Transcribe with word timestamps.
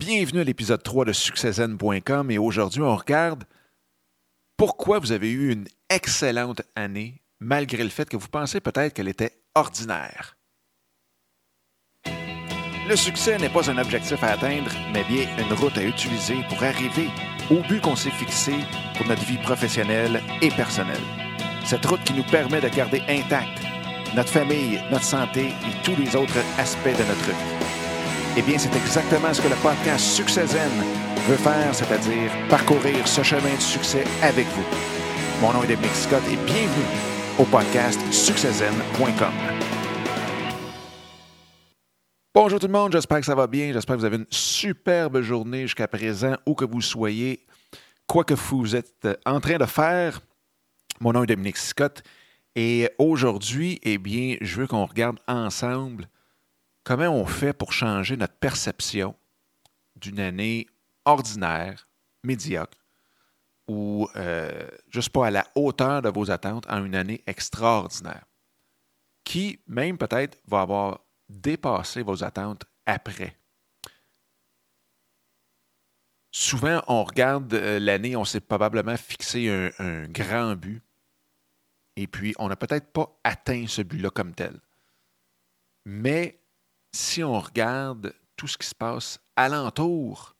Bienvenue 0.00 0.40
à 0.40 0.44
l'épisode 0.44 0.82
3 0.82 1.04
de 1.04 1.12
succeszen.com 1.12 2.30
et 2.30 2.38
aujourd'hui 2.38 2.80
on 2.80 2.96
regarde 2.96 3.44
pourquoi 4.56 4.98
vous 4.98 5.12
avez 5.12 5.30
eu 5.30 5.52
une 5.52 5.66
excellente 5.90 6.62
année 6.74 7.20
malgré 7.38 7.82
le 7.82 7.90
fait 7.90 8.08
que 8.08 8.16
vous 8.16 8.28
pensez 8.28 8.60
peut-être 8.60 8.94
qu'elle 8.94 9.08
était 9.08 9.42
ordinaire. 9.54 10.38
Le 12.88 12.96
succès 12.96 13.36
n'est 13.36 13.50
pas 13.50 13.70
un 13.70 13.76
objectif 13.76 14.24
à 14.24 14.28
atteindre, 14.28 14.70
mais 14.94 15.04
bien 15.04 15.28
une 15.36 15.52
route 15.52 15.76
à 15.76 15.84
utiliser 15.84 16.38
pour 16.48 16.62
arriver 16.62 17.10
au 17.50 17.60
but 17.68 17.82
qu'on 17.82 17.94
s'est 17.94 18.08
fixé 18.10 18.54
pour 18.96 19.06
notre 19.06 19.26
vie 19.26 19.38
professionnelle 19.42 20.22
et 20.40 20.48
personnelle. 20.48 20.96
Cette 21.66 21.84
route 21.84 22.02
qui 22.04 22.14
nous 22.14 22.24
permet 22.24 22.62
de 22.62 22.68
garder 22.68 23.02
intacte 23.06 23.66
notre 24.16 24.30
famille, 24.30 24.80
notre 24.90 25.04
santé 25.04 25.48
et 25.48 25.84
tous 25.84 25.94
les 25.96 26.16
autres 26.16 26.40
aspects 26.58 26.86
de 26.86 27.04
notre 27.04 27.26
vie. 27.26 27.79
Eh 28.36 28.42
bien, 28.42 28.56
c'est 28.58 28.74
exactement 28.76 29.34
ce 29.34 29.42
que 29.42 29.48
le 29.48 29.56
podcast 29.56 30.04
Succès 30.04 30.46
Zen 30.46 30.70
veut 31.28 31.36
faire, 31.36 31.74
c'est-à-dire 31.74 32.30
parcourir 32.48 33.06
ce 33.06 33.24
chemin 33.24 33.52
de 33.56 33.60
succès 33.60 34.04
avec 34.22 34.46
vous. 34.46 34.64
Mon 35.40 35.52
nom 35.52 35.64
est 35.64 35.66
Dominique 35.66 35.96
Scott 35.96 36.22
et 36.30 36.36
bienvenue 36.36 36.86
au 37.40 37.44
podcast 37.44 38.00
succeszen.com. 38.12 39.32
Bonjour 42.32 42.60
tout 42.60 42.68
le 42.68 42.72
monde, 42.72 42.92
j'espère 42.92 43.18
que 43.18 43.26
ça 43.26 43.34
va 43.34 43.48
bien, 43.48 43.72
j'espère 43.72 43.96
que 43.96 44.00
vous 44.00 44.06
avez 44.06 44.18
une 44.18 44.26
superbe 44.30 45.20
journée 45.22 45.62
jusqu'à 45.62 45.88
présent, 45.88 46.36
où 46.46 46.54
que 46.54 46.64
vous 46.64 46.80
soyez, 46.80 47.44
quoi 48.06 48.22
que 48.22 48.34
vous 48.34 48.76
êtes 48.76 49.08
en 49.26 49.40
train 49.40 49.58
de 49.58 49.66
faire. 49.66 50.20
Mon 51.00 51.12
nom 51.12 51.24
est 51.24 51.26
Dominique 51.26 51.56
Scott 51.56 52.04
et 52.54 52.90
aujourd'hui, 52.98 53.80
eh 53.82 53.98
bien, 53.98 54.36
je 54.40 54.60
veux 54.60 54.66
qu'on 54.68 54.86
regarde 54.86 55.18
ensemble 55.26 56.08
comment 56.90 57.10
on 57.10 57.24
fait 57.24 57.52
pour 57.52 57.72
changer 57.72 58.16
notre 58.16 58.34
perception 58.34 59.14
d'une 59.94 60.18
année 60.18 60.66
ordinaire, 61.04 61.88
médiocre, 62.24 62.76
ou 63.68 64.08
euh, 64.16 64.68
juste 64.88 65.10
pas 65.10 65.28
à 65.28 65.30
la 65.30 65.46
hauteur 65.54 66.02
de 66.02 66.08
vos 66.08 66.32
attentes 66.32 66.68
en 66.68 66.84
une 66.84 66.96
année 66.96 67.22
extraordinaire, 67.28 68.24
qui 69.22 69.60
même 69.68 69.98
peut-être 69.98 70.36
va 70.48 70.62
avoir 70.62 71.04
dépassé 71.28 72.02
vos 72.02 72.24
attentes 72.24 72.64
après? 72.86 73.36
Souvent, 76.32 76.82
on 76.88 77.04
regarde 77.04 77.54
euh, 77.54 77.78
l'année, 77.78 78.16
on 78.16 78.24
s'est 78.24 78.40
probablement 78.40 78.96
fixé 78.96 79.48
un, 79.48 79.70
un 79.78 80.08
grand 80.08 80.56
but, 80.56 80.82
et 81.94 82.08
puis 82.08 82.34
on 82.40 82.48
n'a 82.48 82.56
peut-être 82.56 82.92
pas 82.92 83.16
atteint 83.22 83.66
ce 83.68 83.82
but-là 83.82 84.10
comme 84.10 84.34
tel. 84.34 84.58
Mais 85.84 86.39
si 86.92 87.22
on 87.22 87.38
regarde 87.38 88.14
tout 88.36 88.48
ce 88.48 88.58
qui 88.58 88.66
se 88.66 88.74
passe 88.74 89.20
alentour 89.36 90.34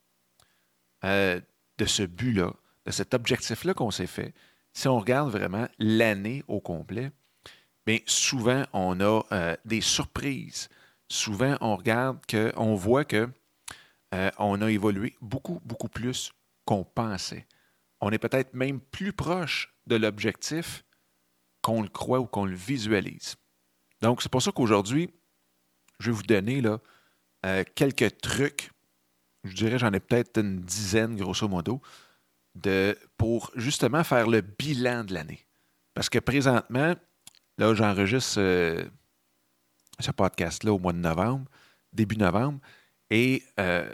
euh, 1.04 1.40
de 1.78 1.84
ce 1.84 2.02
but-là, 2.02 2.52
de 2.86 2.90
cet 2.90 3.14
objectif-là 3.14 3.74
qu'on 3.74 3.90
s'est 3.90 4.06
fait, 4.06 4.34
si 4.72 4.88
on 4.88 4.98
regarde 4.98 5.30
vraiment 5.30 5.68
l'année 5.78 6.44
au 6.48 6.60
complet, 6.60 7.10
bien 7.86 7.98
souvent 8.06 8.64
on 8.72 9.00
a 9.00 9.22
euh, 9.32 9.56
des 9.64 9.80
surprises. 9.80 10.68
Souvent 11.08 11.56
on 11.60 11.76
regarde 11.76 12.24
que, 12.26 12.52
on 12.56 12.74
voit 12.74 13.04
que 13.04 13.28
euh, 14.14 14.30
on 14.38 14.60
a 14.62 14.70
évolué 14.70 15.16
beaucoup, 15.20 15.60
beaucoup 15.64 15.88
plus 15.88 16.32
qu'on 16.64 16.84
pensait. 16.84 17.46
On 18.00 18.10
est 18.10 18.18
peut-être 18.18 18.54
même 18.54 18.80
plus 18.80 19.12
proche 19.12 19.74
de 19.86 19.96
l'objectif 19.96 20.84
qu'on 21.62 21.82
le 21.82 21.88
croit 21.88 22.20
ou 22.20 22.26
qu'on 22.26 22.46
le 22.46 22.56
visualise. 22.56 23.36
Donc, 24.00 24.22
c'est 24.22 24.30
pour 24.30 24.40
ça 24.40 24.52
qu'aujourd'hui, 24.52 25.10
je 26.00 26.10
vais 26.10 26.16
vous 26.16 26.22
donner 26.24 26.60
là, 26.60 26.80
euh, 27.46 27.62
quelques 27.74 28.20
trucs. 28.20 28.72
Je 29.44 29.54
dirais, 29.54 29.78
j'en 29.78 29.92
ai 29.92 30.00
peut-être 30.00 30.40
une 30.40 30.60
dizaine, 30.60 31.16
grosso 31.16 31.46
modo, 31.46 31.80
de, 32.54 32.98
pour 33.16 33.52
justement 33.54 34.02
faire 34.02 34.26
le 34.26 34.40
bilan 34.40 35.04
de 35.04 35.14
l'année. 35.14 35.46
Parce 35.94 36.08
que 36.08 36.18
présentement, 36.18 36.94
là, 37.58 37.74
j'enregistre 37.74 38.40
euh, 38.40 38.82
ce 39.98 40.10
podcast-là 40.10 40.72
au 40.72 40.78
mois 40.78 40.92
de 40.92 40.98
novembre, 40.98 41.46
début 41.92 42.16
novembre, 42.16 42.58
et 43.10 43.42
euh, 43.58 43.90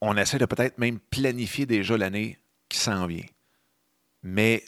on 0.00 0.16
essaie 0.16 0.38
de 0.38 0.46
peut-être 0.46 0.78
même 0.78 0.98
planifier 0.98 1.66
déjà 1.66 1.96
l'année 1.96 2.38
qui 2.68 2.78
s'en 2.78 3.06
vient. 3.06 3.26
Mais 4.22 4.64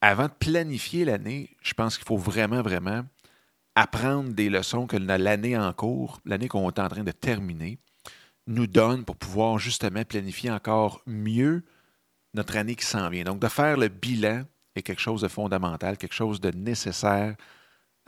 avant 0.00 0.26
de 0.26 0.32
planifier 0.32 1.04
l'année, 1.04 1.56
je 1.62 1.74
pense 1.74 1.96
qu'il 1.96 2.06
faut 2.06 2.16
vraiment, 2.16 2.62
vraiment 2.62 3.04
apprendre 3.76 4.32
des 4.32 4.48
leçons 4.48 4.86
que 4.86 4.96
l'année 4.96 5.56
en 5.56 5.72
cours, 5.72 6.20
l'année 6.24 6.48
qu'on 6.48 6.68
est 6.68 6.78
en 6.78 6.88
train 6.88 7.04
de 7.04 7.12
terminer, 7.12 7.78
nous 8.46 8.66
donne 8.66 9.04
pour 9.04 9.16
pouvoir 9.16 9.58
justement 9.58 10.04
planifier 10.04 10.50
encore 10.50 11.02
mieux 11.06 11.62
notre 12.34 12.56
année 12.56 12.74
qui 12.74 12.86
s'en 12.86 13.08
vient. 13.10 13.24
Donc, 13.24 13.38
de 13.38 13.48
faire 13.48 13.76
le 13.76 13.88
bilan 13.88 14.44
est 14.74 14.82
quelque 14.82 15.00
chose 15.00 15.20
de 15.20 15.28
fondamental, 15.28 15.98
quelque 15.98 16.14
chose 16.14 16.40
de 16.40 16.50
nécessaire, 16.50 17.36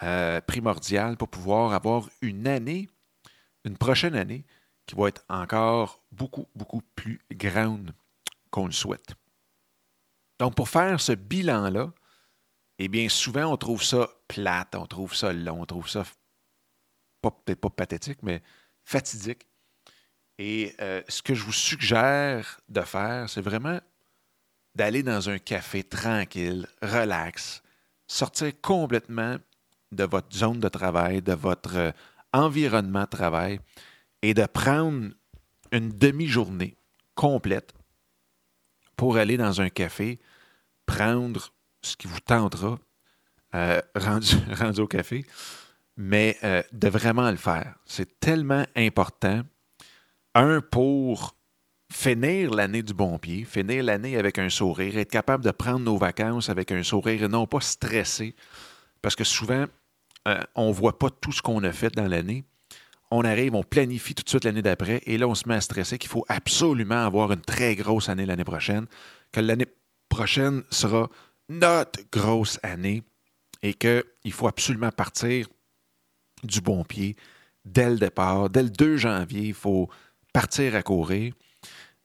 euh, 0.02 0.40
primordial 0.40 1.16
pour 1.16 1.28
pouvoir 1.28 1.74
avoir 1.74 2.08
une 2.22 2.46
année, 2.46 2.88
une 3.64 3.76
prochaine 3.76 4.14
année 4.14 4.44
qui 4.86 4.94
va 4.94 5.08
être 5.08 5.24
encore 5.28 6.02
beaucoup, 6.12 6.46
beaucoup 6.54 6.82
plus 6.94 7.20
grande 7.32 7.92
qu'on 8.50 8.66
le 8.66 8.72
souhaite. 8.72 9.14
Donc, 10.38 10.54
pour 10.54 10.68
faire 10.68 11.00
ce 11.00 11.12
bilan-là, 11.12 11.92
eh 12.78 12.88
bien, 12.88 13.08
souvent, 13.08 13.52
on 13.52 13.56
trouve 13.56 13.82
ça 13.82 14.08
plate, 14.28 14.74
on 14.74 14.86
trouve 14.86 15.14
ça 15.14 15.32
long, 15.32 15.62
on 15.62 15.66
trouve 15.66 15.88
ça 15.88 16.04
peut-être 17.22 17.60
pas 17.60 17.70
pathétique, 17.70 18.22
mais 18.22 18.42
fatidique. 18.84 19.46
Et 20.38 20.74
euh, 20.80 21.02
ce 21.08 21.20
que 21.20 21.34
je 21.34 21.42
vous 21.42 21.52
suggère 21.52 22.60
de 22.68 22.80
faire, 22.82 23.28
c'est 23.28 23.40
vraiment 23.40 23.80
d'aller 24.74 25.02
dans 25.02 25.28
un 25.28 25.38
café 25.38 25.82
tranquille, 25.82 26.68
relax, 26.80 27.62
sortir 28.06 28.52
complètement 28.60 29.36
de 29.90 30.04
votre 30.04 30.36
zone 30.36 30.60
de 30.60 30.68
travail, 30.68 31.22
de 31.22 31.32
votre 31.32 31.76
euh, 31.76 31.92
environnement 32.32 33.02
de 33.02 33.06
travail 33.06 33.60
et 34.22 34.34
de 34.34 34.46
prendre 34.46 35.10
une 35.72 35.88
demi-journée 35.90 36.76
complète 37.14 37.72
pour 38.96 39.16
aller 39.16 39.36
dans 39.36 39.60
un 39.60 39.70
café, 39.70 40.20
prendre 40.86 41.52
ce 41.88 41.96
qui 41.96 42.06
vous 42.06 42.20
tentera, 42.20 42.78
euh, 43.54 43.80
rendu, 43.94 44.80
au 44.80 44.86
café, 44.86 45.24
mais 45.96 46.36
euh, 46.44 46.62
de 46.72 46.88
vraiment 46.88 47.30
le 47.30 47.36
faire. 47.36 47.74
C'est 47.84 48.20
tellement 48.20 48.64
important. 48.76 49.42
Un, 50.34 50.60
pour 50.60 51.34
finir 51.90 52.50
l'année 52.50 52.82
du 52.82 52.94
bon 52.94 53.18
pied, 53.18 53.44
finir 53.44 53.82
l'année 53.82 54.16
avec 54.16 54.38
un 54.38 54.50
sourire, 54.50 54.98
être 54.98 55.10
capable 55.10 55.44
de 55.44 55.50
prendre 55.50 55.80
nos 55.80 55.96
vacances 55.96 56.50
avec 56.50 56.70
un 56.70 56.82
sourire 56.82 57.24
et 57.24 57.28
non 57.28 57.46
pas 57.46 57.60
stressé. 57.60 58.34
Parce 59.00 59.16
que 59.16 59.24
souvent, 59.24 59.64
euh, 60.28 60.40
on 60.54 60.68
ne 60.68 60.72
voit 60.72 60.98
pas 60.98 61.10
tout 61.10 61.32
ce 61.32 61.42
qu'on 61.42 61.62
a 61.64 61.72
fait 61.72 61.94
dans 61.94 62.06
l'année. 62.06 62.44
On 63.10 63.24
arrive, 63.24 63.54
on 63.54 63.62
planifie 63.62 64.14
tout 64.14 64.22
de 64.22 64.28
suite 64.28 64.44
l'année 64.44 64.60
d'après 64.60 65.00
et 65.06 65.16
là, 65.16 65.26
on 65.26 65.34
se 65.34 65.48
met 65.48 65.54
à 65.54 65.60
stresser 65.62 65.96
qu'il 65.96 66.10
faut 66.10 66.26
absolument 66.28 67.06
avoir 67.06 67.32
une 67.32 67.40
très 67.40 67.74
grosse 67.74 68.10
année 68.10 68.26
l'année 68.26 68.44
prochaine, 68.44 68.86
que 69.32 69.40
l'année 69.40 69.66
prochaine 70.10 70.62
sera 70.70 71.08
notre 71.48 72.00
grosse 72.10 72.58
année 72.62 73.02
et 73.62 73.74
qu'il 73.74 74.32
faut 74.32 74.48
absolument 74.48 74.90
partir 74.90 75.48
du 76.42 76.60
bon 76.60 76.84
pied 76.84 77.16
dès 77.64 77.90
le 77.90 77.96
départ. 77.96 78.50
Dès 78.50 78.62
le 78.62 78.70
2 78.70 78.96
janvier, 78.96 79.48
il 79.48 79.54
faut 79.54 79.88
partir 80.32 80.74
à 80.74 80.82
courir. 80.82 81.34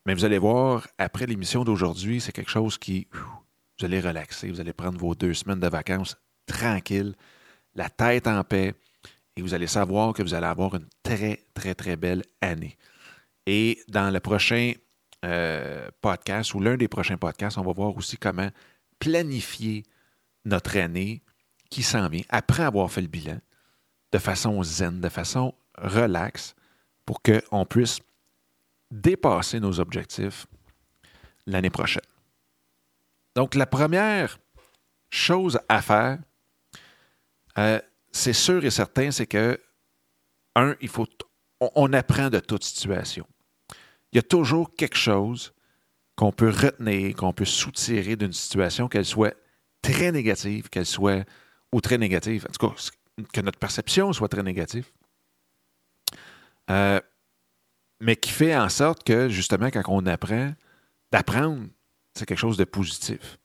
Mais 0.05 0.13
vous 0.13 0.25
allez 0.25 0.37
voir, 0.37 0.87
après 0.97 1.25
l'émission 1.25 1.63
d'aujourd'hui, 1.63 2.19
c'est 2.19 2.31
quelque 2.31 2.51
chose 2.51 2.77
qui, 2.77 3.07
vous 3.79 3.85
allez 3.85 4.01
relaxer, 4.01 4.49
vous 4.49 4.59
allez 4.59 4.73
prendre 4.73 4.99
vos 4.99 5.15
deux 5.15 5.33
semaines 5.33 5.59
de 5.59 5.67
vacances 5.67 6.17
tranquille, 6.45 7.15
la 7.75 7.89
tête 7.89 8.27
en 8.27 8.43
paix, 8.43 8.73
et 9.35 9.41
vous 9.41 9.53
allez 9.53 9.67
savoir 9.67 10.13
que 10.13 10.21
vous 10.21 10.33
allez 10.33 10.45
avoir 10.45 10.75
une 10.75 10.87
très, 11.01 11.45
très, 11.53 11.73
très 11.73 11.95
belle 11.95 12.23
année. 12.41 12.77
Et 13.45 13.79
dans 13.87 14.11
le 14.11 14.19
prochain 14.19 14.73
euh, 15.25 15.89
podcast, 16.01 16.53
ou 16.53 16.59
l'un 16.59 16.75
des 16.75 16.87
prochains 16.87 17.17
podcasts, 17.17 17.57
on 17.57 17.63
va 17.63 17.71
voir 17.71 17.95
aussi 17.95 18.17
comment 18.17 18.49
planifier 19.03 19.83
notre 20.45 20.77
année 20.77 21.21
qui 21.69 21.83
s'en 21.83 22.07
vient 22.07 22.23
après 22.29 22.63
avoir 22.63 22.89
fait 22.89 23.01
le 23.01 23.07
bilan 23.07 23.39
de 24.13 24.17
façon 24.17 24.63
zen, 24.63 25.01
de 25.01 25.09
façon 25.09 25.53
relaxe, 25.77 26.55
pour 27.05 27.21
qu'on 27.21 27.65
puisse 27.65 27.99
dépasser 28.91 29.59
nos 29.59 29.79
objectifs 29.79 30.47
l'année 31.45 31.69
prochaine. 31.69 32.03
Donc, 33.35 33.55
la 33.55 33.65
première 33.65 34.39
chose 35.09 35.59
à 35.67 35.81
faire, 35.81 36.19
euh, 37.57 37.81
c'est 38.11 38.33
sûr 38.33 38.63
et 38.63 38.69
certain, 38.69 39.11
c'est 39.11 39.27
que, 39.27 39.59
un, 40.55 40.75
il 40.79 40.87
faut, 40.87 41.07
on 41.59 41.91
apprend 41.91 42.29
de 42.29 42.39
toute 42.39 42.63
situation. 42.63 43.27
Il 44.11 44.17
y 44.17 44.19
a 44.19 44.23
toujours 44.23 44.73
quelque 44.75 44.97
chose 44.97 45.52
qu'on 46.15 46.31
peut 46.31 46.49
retenir, 46.49 47.15
qu'on 47.15 47.33
peut 47.33 47.45
soutirer 47.45 48.15
d'une 48.15 48.33
situation, 48.33 48.87
qu'elle 48.87 49.05
soit 49.05 49.35
très 49.81 50.11
négative, 50.11 50.69
qu'elle 50.69 50.85
soit 50.85 51.25
ou 51.71 51.81
très 51.81 51.97
négative, 51.97 52.45
en 52.47 52.51
tout 52.51 52.67
cas, 52.67 52.75
que 53.31 53.41
notre 53.41 53.59
perception 53.59 54.13
soit 54.13 54.27
très 54.27 54.43
négative. 54.43 54.91
Euh, 56.69 56.99
mais 57.99 58.15
qui 58.15 58.31
fait 58.31 58.55
en 58.55 58.69
sorte 58.69 59.03
que, 59.03 59.29
justement, 59.29 59.67
quand 59.67 59.83
on 59.87 60.05
apprend, 60.05 60.53
d'apprendre, 61.11 61.67
c'est 62.13 62.25
quelque 62.25 62.37
chose 62.37 62.57
de 62.57 62.63
positif. 62.63 63.39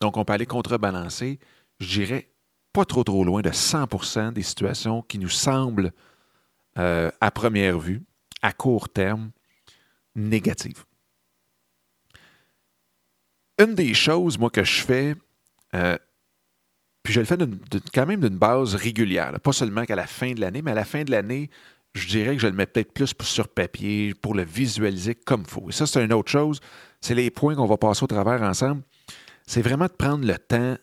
Donc, 0.00 0.16
on 0.16 0.24
peut 0.24 0.32
aller 0.32 0.46
contrebalancer, 0.46 1.38
je 1.80 1.86
dirais, 1.86 2.30
pas 2.72 2.84
trop 2.84 3.04
trop 3.04 3.24
loin 3.24 3.42
de 3.42 3.50
100% 3.50 4.32
des 4.32 4.42
situations 4.42 5.02
qui 5.02 5.18
nous 5.18 5.28
semblent, 5.28 5.92
euh, 6.78 7.10
à 7.20 7.30
première 7.30 7.78
vue, 7.78 8.02
à 8.40 8.52
court 8.52 8.88
terme, 8.88 9.30
négatives. 10.14 10.84
Une 13.58 13.74
des 13.74 13.94
choses, 13.94 14.38
moi, 14.38 14.50
que 14.50 14.64
je 14.64 14.82
fais, 14.82 15.14
euh, 15.74 15.96
puis 17.02 17.12
je 17.12 17.20
le 17.20 17.26
fais 17.26 17.36
quand 17.92 18.06
même 18.06 18.20
d'une 18.20 18.38
base 18.38 18.74
régulière, 18.74 19.32
pas 19.40 19.52
seulement 19.52 19.84
qu'à 19.84 19.96
la 19.96 20.06
fin 20.06 20.32
de 20.32 20.40
l'année, 20.40 20.62
mais 20.62 20.70
à 20.70 20.74
la 20.74 20.84
fin 20.84 21.04
de 21.04 21.10
l'année, 21.10 21.50
je 21.94 22.08
dirais 22.08 22.36
que 22.36 22.42
je 22.42 22.46
le 22.46 22.54
mets 22.54 22.66
peut-être 22.66 22.92
plus 22.92 23.12
sur 23.22 23.48
papier 23.48 24.14
pour 24.14 24.34
le 24.34 24.44
visualiser 24.44 25.14
comme 25.14 25.42
il 25.42 25.50
faut. 25.50 25.68
Et 25.68 25.72
ça, 25.72 25.86
c'est 25.86 26.02
une 26.02 26.12
autre 26.12 26.30
chose. 26.30 26.60
C'est 27.00 27.14
les 27.14 27.30
points 27.30 27.54
qu'on 27.54 27.66
va 27.66 27.76
passer 27.76 28.02
au 28.04 28.06
travers 28.06 28.40
ensemble. 28.42 28.82
C'est 29.46 29.62
vraiment 29.62 29.86
de 29.86 29.92
prendre 29.92 30.26
le 30.26 30.38
temps 30.38 30.76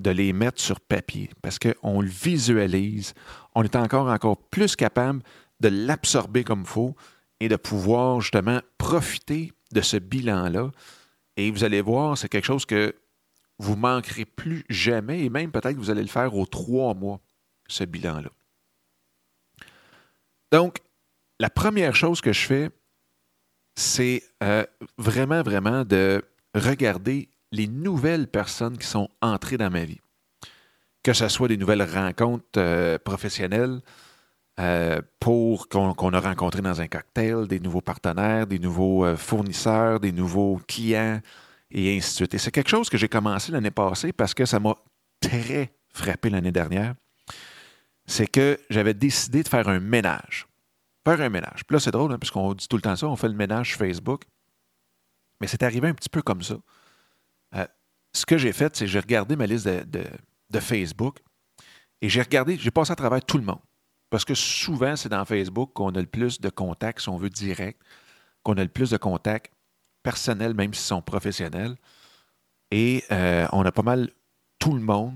de 0.00 0.10
les 0.10 0.32
mettre 0.32 0.60
sur 0.60 0.80
papier 0.80 1.30
parce 1.42 1.58
qu'on 1.58 2.00
le 2.00 2.08
visualise. 2.08 3.14
On 3.54 3.62
est 3.62 3.76
encore, 3.76 4.08
encore 4.08 4.36
plus 4.36 4.76
capable 4.76 5.22
de 5.60 5.68
l'absorber 5.68 6.44
comme 6.44 6.60
il 6.60 6.66
faut 6.66 6.96
et 7.40 7.48
de 7.48 7.56
pouvoir 7.56 8.20
justement 8.20 8.60
profiter 8.78 9.52
de 9.72 9.80
ce 9.80 9.96
bilan-là. 9.96 10.70
Et 11.38 11.52
vous 11.52 11.62
allez 11.62 11.80
voir, 11.80 12.18
c'est 12.18 12.28
quelque 12.28 12.44
chose 12.44 12.66
que 12.66 12.96
vous 13.58 13.76
manquerez 13.76 14.24
plus 14.24 14.64
jamais 14.68 15.24
et 15.24 15.30
même 15.30 15.52
peut-être 15.52 15.74
que 15.74 15.78
vous 15.78 15.90
allez 15.90 16.02
le 16.02 16.08
faire 16.08 16.34
aux 16.34 16.46
trois 16.46 16.94
mois, 16.94 17.20
ce 17.68 17.84
bilan-là. 17.84 18.30
Donc, 20.50 20.80
la 21.38 21.48
première 21.48 21.94
chose 21.94 22.20
que 22.20 22.32
je 22.32 22.44
fais, 22.44 22.70
c'est 23.76 24.24
euh, 24.42 24.66
vraiment, 24.96 25.42
vraiment 25.42 25.84
de 25.84 26.24
regarder 26.56 27.28
les 27.52 27.68
nouvelles 27.68 28.26
personnes 28.26 28.76
qui 28.76 28.88
sont 28.88 29.08
entrées 29.22 29.58
dans 29.58 29.70
ma 29.70 29.84
vie. 29.84 30.00
Que 31.04 31.12
ce 31.12 31.28
soit 31.28 31.46
des 31.46 31.56
nouvelles 31.56 31.84
rencontres 31.84 32.46
euh, 32.56 32.98
professionnelles 32.98 33.80
euh, 34.58 35.00
pour 35.20 35.68
qu'on 35.68 36.12
a 36.12 36.20
rencontré 36.20 36.62
dans 36.62 36.80
un 36.80 36.88
cocktail, 36.88 37.46
des 37.46 37.60
nouveaux 37.60 37.80
partenaires, 37.80 38.46
des 38.46 38.58
nouveaux 38.58 39.16
fournisseurs, 39.16 40.00
des 40.00 40.12
nouveaux 40.12 40.60
clients, 40.66 41.20
et 41.70 41.96
ainsi 41.96 42.10
de 42.10 42.14
suite. 42.16 42.34
Et 42.34 42.38
c'est 42.38 42.50
quelque 42.50 42.70
chose 42.70 42.88
que 42.88 42.96
j'ai 42.96 43.08
commencé 43.08 43.52
l'année 43.52 43.70
passée 43.70 44.12
parce 44.12 44.34
que 44.34 44.44
ça 44.44 44.58
m'a 44.58 44.74
très 45.20 45.72
frappé 45.92 46.30
l'année 46.30 46.52
dernière. 46.52 46.94
C'est 48.06 48.26
que 48.26 48.58
j'avais 48.70 48.94
décidé 48.94 49.42
de 49.42 49.48
faire 49.48 49.68
un 49.68 49.80
ménage. 49.80 50.46
Faire 51.06 51.20
un 51.20 51.28
ménage. 51.28 51.64
Puis 51.66 51.74
là, 51.74 51.80
c'est 51.80 51.90
drôle, 51.90 52.12
hein, 52.12 52.18
puisqu'on 52.18 52.54
dit 52.54 52.68
tout 52.68 52.76
le 52.76 52.82
temps 52.82 52.96
ça, 52.96 53.06
on 53.06 53.16
fait 53.16 53.28
le 53.28 53.34
ménage 53.34 53.70
sur 53.70 53.78
Facebook. 53.78 54.22
Mais 55.40 55.46
c'est 55.46 55.62
arrivé 55.62 55.88
un 55.88 55.94
petit 55.94 56.08
peu 56.08 56.22
comme 56.22 56.42
ça. 56.42 56.56
Euh, 57.54 57.66
ce 58.12 58.26
que 58.26 58.38
j'ai 58.38 58.52
fait, 58.52 58.74
c'est 58.74 58.86
que 58.86 58.90
j'ai 58.90 59.00
regardé 59.00 59.36
ma 59.36 59.46
liste 59.46 59.66
de 59.68 60.60
Facebook 60.60 61.18
et 62.00 62.08
j'ai 62.08 62.22
regardé, 62.22 62.56
j'ai 62.56 62.70
passé 62.70 62.92
à 62.92 62.96
travers 62.96 63.22
tout 63.24 63.38
le 63.38 63.44
monde. 63.44 63.60
Parce 64.10 64.24
que 64.24 64.34
souvent, 64.34 64.96
c'est 64.96 65.08
dans 65.08 65.24
Facebook 65.24 65.72
qu'on 65.74 65.90
a 65.90 66.00
le 66.00 66.06
plus 66.06 66.40
de 66.40 66.48
contacts, 66.48 67.00
si 67.00 67.08
on 67.08 67.16
veut 67.16 67.30
direct, 67.30 67.80
qu'on 68.42 68.54
a 68.54 68.62
le 68.62 68.68
plus 68.68 68.90
de 68.90 68.96
contacts 68.96 69.52
personnels, 70.02 70.54
même 70.54 70.72
s'ils 70.72 70.86
sont 70.86 71.02
professionnels. 71.02 71.76
Et 72.70 73.04
euh, 73.10 73.46
on 73.52 73.64
a 73.64 73.72
pas 73.72 73.82
mal 73.82 74.10
tout 74.58 74.72
le 74.72 74.80
monde 74.80 75.14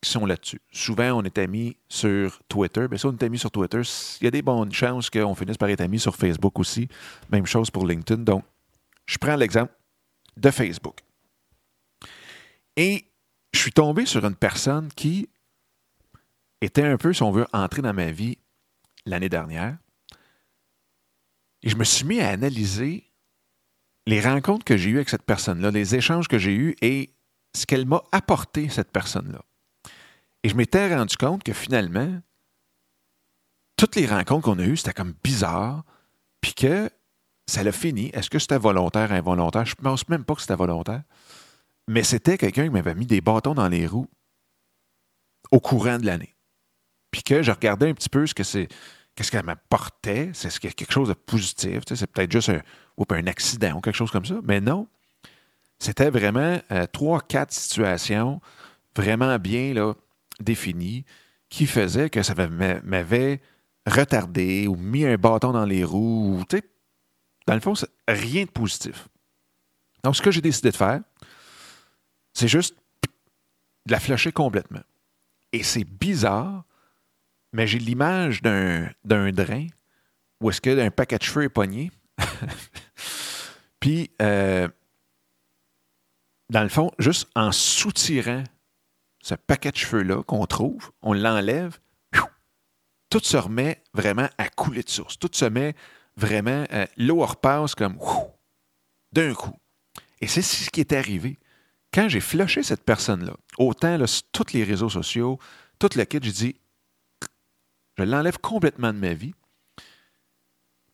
qui 0.00 0.10
sont 0.10 0.26
là-dessus. 0.26 0.60
Souvent, 0.70 1.12
on 1.12 1.22
est 1.24 1.38
amis 1.38 1.76
sur 1.88 2.40
Twitter. 2.48 2.86
Bien, 2.88 2.98
si 2.98 3.06
on 3.06 3.12
est 3.12 3.22
amis 3.22 3.38
sur 3.38 3.50
Twitter, 3.50 3.80
il 4.20 4.24
y 4.24 4.28
a 4.28 4.30
des 4.30 4.42
bonnes 4.42 4.72
chances 4.72 5.10
qu'on 5.10 5.34
finisse 5.34 5.56
par 5.56 5.68
être 5.68 5.80
amis 5.80 5.98
sur 5.98 6.14
Facebook 6.14 6.58
aussi. 6.58 6.88
Même 7.30 7.46
chose 7.46 7.70
pour 7.70 7.86
LinkedIn. 7.86 8.22
Donc, 8.22 8.44
je 9.06 9.18
prends 9.18 9.36
l'exemple 9.36 9.72
de 10.36 10.50
Facebook. 10.50 11.00
Et 12.76 13.06
je 13.52 13.58
suis 13.58 13.72
tombé 13.72 14.06
sur 14.06 14.24
une 14.24 14.36
personne 14.36 14.88
qui 14.94 15.28
était 16.60 16.84
un 16.84 16.96
peu, 16.96 17.12
si 17.12 17.22
on 17.22 17.30
veut, 17.30 17.46
entrer 17.52 17.82
dans 17.82 17.94
ma 17.94 18.10
vie 18.10 18.38
l'année 19.06 19.28
dernière. 19.28 19.78
Et 21.62 21.68
je 21.68 21.76
me 21.76 21.84
suis 21.84 22.04
mis 22.04 22.20
à 22.20 22.28
analyser 22.28 23.04
les 24.06 24.20
rencontres 24.20 24.64
que 24.64 24.76
j'ai 24.76 24.90
eues 24.90 24.96
avec 24.96 25.08
cette 25.08 25.24
personne-là, 25.24 25.70
les 25.70 25.94
échanges 25.94 26.28
que 26.28 26.38
j'ai 26.38 26.54
eus 26.54 26.76
et 26.80 27.14
ce 27.54 27.66
qu'elle 27.66 27.86
m'a 27.86 28.02
apporté, 28.12 28.68
cette 28.68 28.90
personne-là. 28.90 29.42
Et 30.42 30.48
je 30.48 30.54
m'étais 30.54 30.94
rendu 30.94 31.16
compte 31.16 31.42
que 31.42 31.52
finalement, 31.52 32.20
toutes 33.76 33.96
les 33.96 34.06
rencontres 34.06 34.44
qu'on 34.44 34.58
a 34.58 34.64
eues, 34.64 34.76
c'était 34.76 34.92
comme 34.92 35.14
bizarre, 35.22 35.84
puis 36.40 36.54
que 36.54 36.90
ça 37.46 37.62
l'a 37.62 37.72
fini. 37.72 38.10
Est-ce 38.12 38.30
que 38.30 38.38
c'était 38.38 38.58
volontaire, 38.58 39.12
involontaire? 39.12 39.66
Je 39.66 39.74
ne 39.78 39.82
pense 39.82 40.08
même 40.08 40.24
pas 40.24 40.34
que 40.34 40.42
c'était 40.42 40.56
volontaire. 40.56 41.02
Mais 41.88 42.02
c'était 42.02 42.38
quelqu'un 42.38 42.64
qui 42.64 42.70
m'avait 42.70 42.94
mis 42.94 43.06
des 43.06 43.20
bâtons 43.20 43.54
dans 43.54 43.68
les 43.68 43.86
roues 43.86 44.08
au 45.50 45.60
courant 45.60 45.98
de 45.98 46.06
l'année. 46.06 46.34
Puis 47.10 47.22
que 47.22 47.42
je 47.42 47.50
regardais 47.50 47.90
un 47.90 47.94
petit 47.94 48.08
peu 48.08 48.26
ce 48.26 48.34
que 48.34 48.42
c'est 48.42 48.68
qu'est-ce 49.14 49.32
qu'elle 49.32 49.44
m'apportait? 49.44 50.30
C'est 50.32 50.50
ce 50.50 50.60
quelque 50.60 50.92
chose 50.92 51.08
de 51.08 51.14
positif. 51.14 51.82
c'est 51.88 52.06
peut-être 52.06 52.30
juste 52.30 52.50
un, 52.50 53.26
accident 53.26 53.76
ou 53.76 53.80
quelque 53.80 53.96
chose 53.96 54.12
comme 54.12 54.24
ça. 54.24 54.36
Mais 54.44 54.60
non. 54.60 54.86
C'était 55.80 56.10
vraiment 56.10 56.60
euh, 56.70 56.86
trois, 56.86 57.20
quatre 57.20 57.52
situations 57.52 58.40
vraiment 58.94 59.38
bien 59.38 59.74
là, 59.74 59.94
définies 60.40 61.04
qui 61.48 61.66
faisaient 61.66 62.10
que 62.10 62.22
ça 62.22 62.34
m'avait 62.34 63.40
retardé 63.86 64.66
ou 64.66 64.76
mis 64.76 65.04
un 65.04 65.16
bâton 65.16 65.52
dans 65.52 65.64
les 65.64 65.82
roues. 65.82 66.40
Ou, 66.40 66.44
dans 67.46 67.54
le 67.54 67.60
fond, 67.60 67.74
rien 68.06 68.44
de 68.44 68.50
positif. 68.50 69.08
Donc, 70.04 70.14
ce 70.14 70.22
que 70.22 70.30
j'ai 70.30 70.40
décidé 70.40 70.70
de 70.70 70.76
faire, 70.76 71.00
c'est 72.32 72.48
juste 72.48 72.76
de 73.86 73.92
la 73.92 74.00
flasher 74.00 74.32
complètement. 74.32 74.82
Et 75.52 75.62
c'est 75.62 75.84
bizarre 75.84 76.64
mais 77.52 77.66
j'ai 77.66 77.78
l'image 77.78 78.42
d'un, 78.42 78.90
drain 79.04 79.66
où 80.40 80.50
est-ce 80.50 80.60
que 80.60 80.78
un 80.78 80.90
paquet 80.90 81.18
de 81.18 81.22
cheveux 81.22 81.44
est 81.44 81.48
pogné. 81.48 81.90
Puis, 83.80 84.10
euh, 84.22 84.68
dans 86.50 86.62
le 86.62 86.68
fond, 86.68 86.92
juste 86.98 87.28
en 87.34 87.50
soutirant 87.52 88.44
ce 89.20 89.34
paquet 89.34 89.72
de 89.72 89.76
cheveux-là 89.76 90.22
qu'on 90.22 90.46
trouve, 90.46 90.92
on 91.02 91.12
l'enlève, 91.12 91.78
tout 93.10 93.20
se 93.22 93.36
remet 93.36 93.82
vraiment 93.94 94.28
à 94.38 94.48
couler 94.48 94.82
de 94.82 94.88
source. 94.88 95.18
Tout 95.18 95.30
se 95.32 95.44
met 95.44 95.74
vraiment, 96.16 96.64
euh, 96.72 96.86
l'eau 96.96 97.24
repasse 97.24 97.74
comme 97.74 97.98
d'un 99.12 99.34
coup. 99.34 99.56
Et 100.20 100.26
c'est 100.26 100.42
ce 100.42 100.70
qui 100.70 100.80
est 100.80 100.92
arrivé. 100.92 101.38
Quand 101.92 102.08
j'ai 102.08 102.20
flushé 102.20 102.62
cette 102.62 102.84
personne-là, 102.84 103.32
autant 103.56 103.96
là, 103.96 104.06
sur 104.06 104.22
tous 104.32 104.52
les 104.52 104.64
réseaux 104.64 104.90
sociaux, 104.90 105.38
tout 105.78 105.88
le 105.96 106.04
kit, 106.04 106.18
j'ai 106.20 106.32
dit 106.32 106.56
je 107.98 108.04
l'enlève 108.04 108.38
complètement 108.38 108.92
de 108.92 108.98
ma 108.98 109.12
vie. 109.14 109.34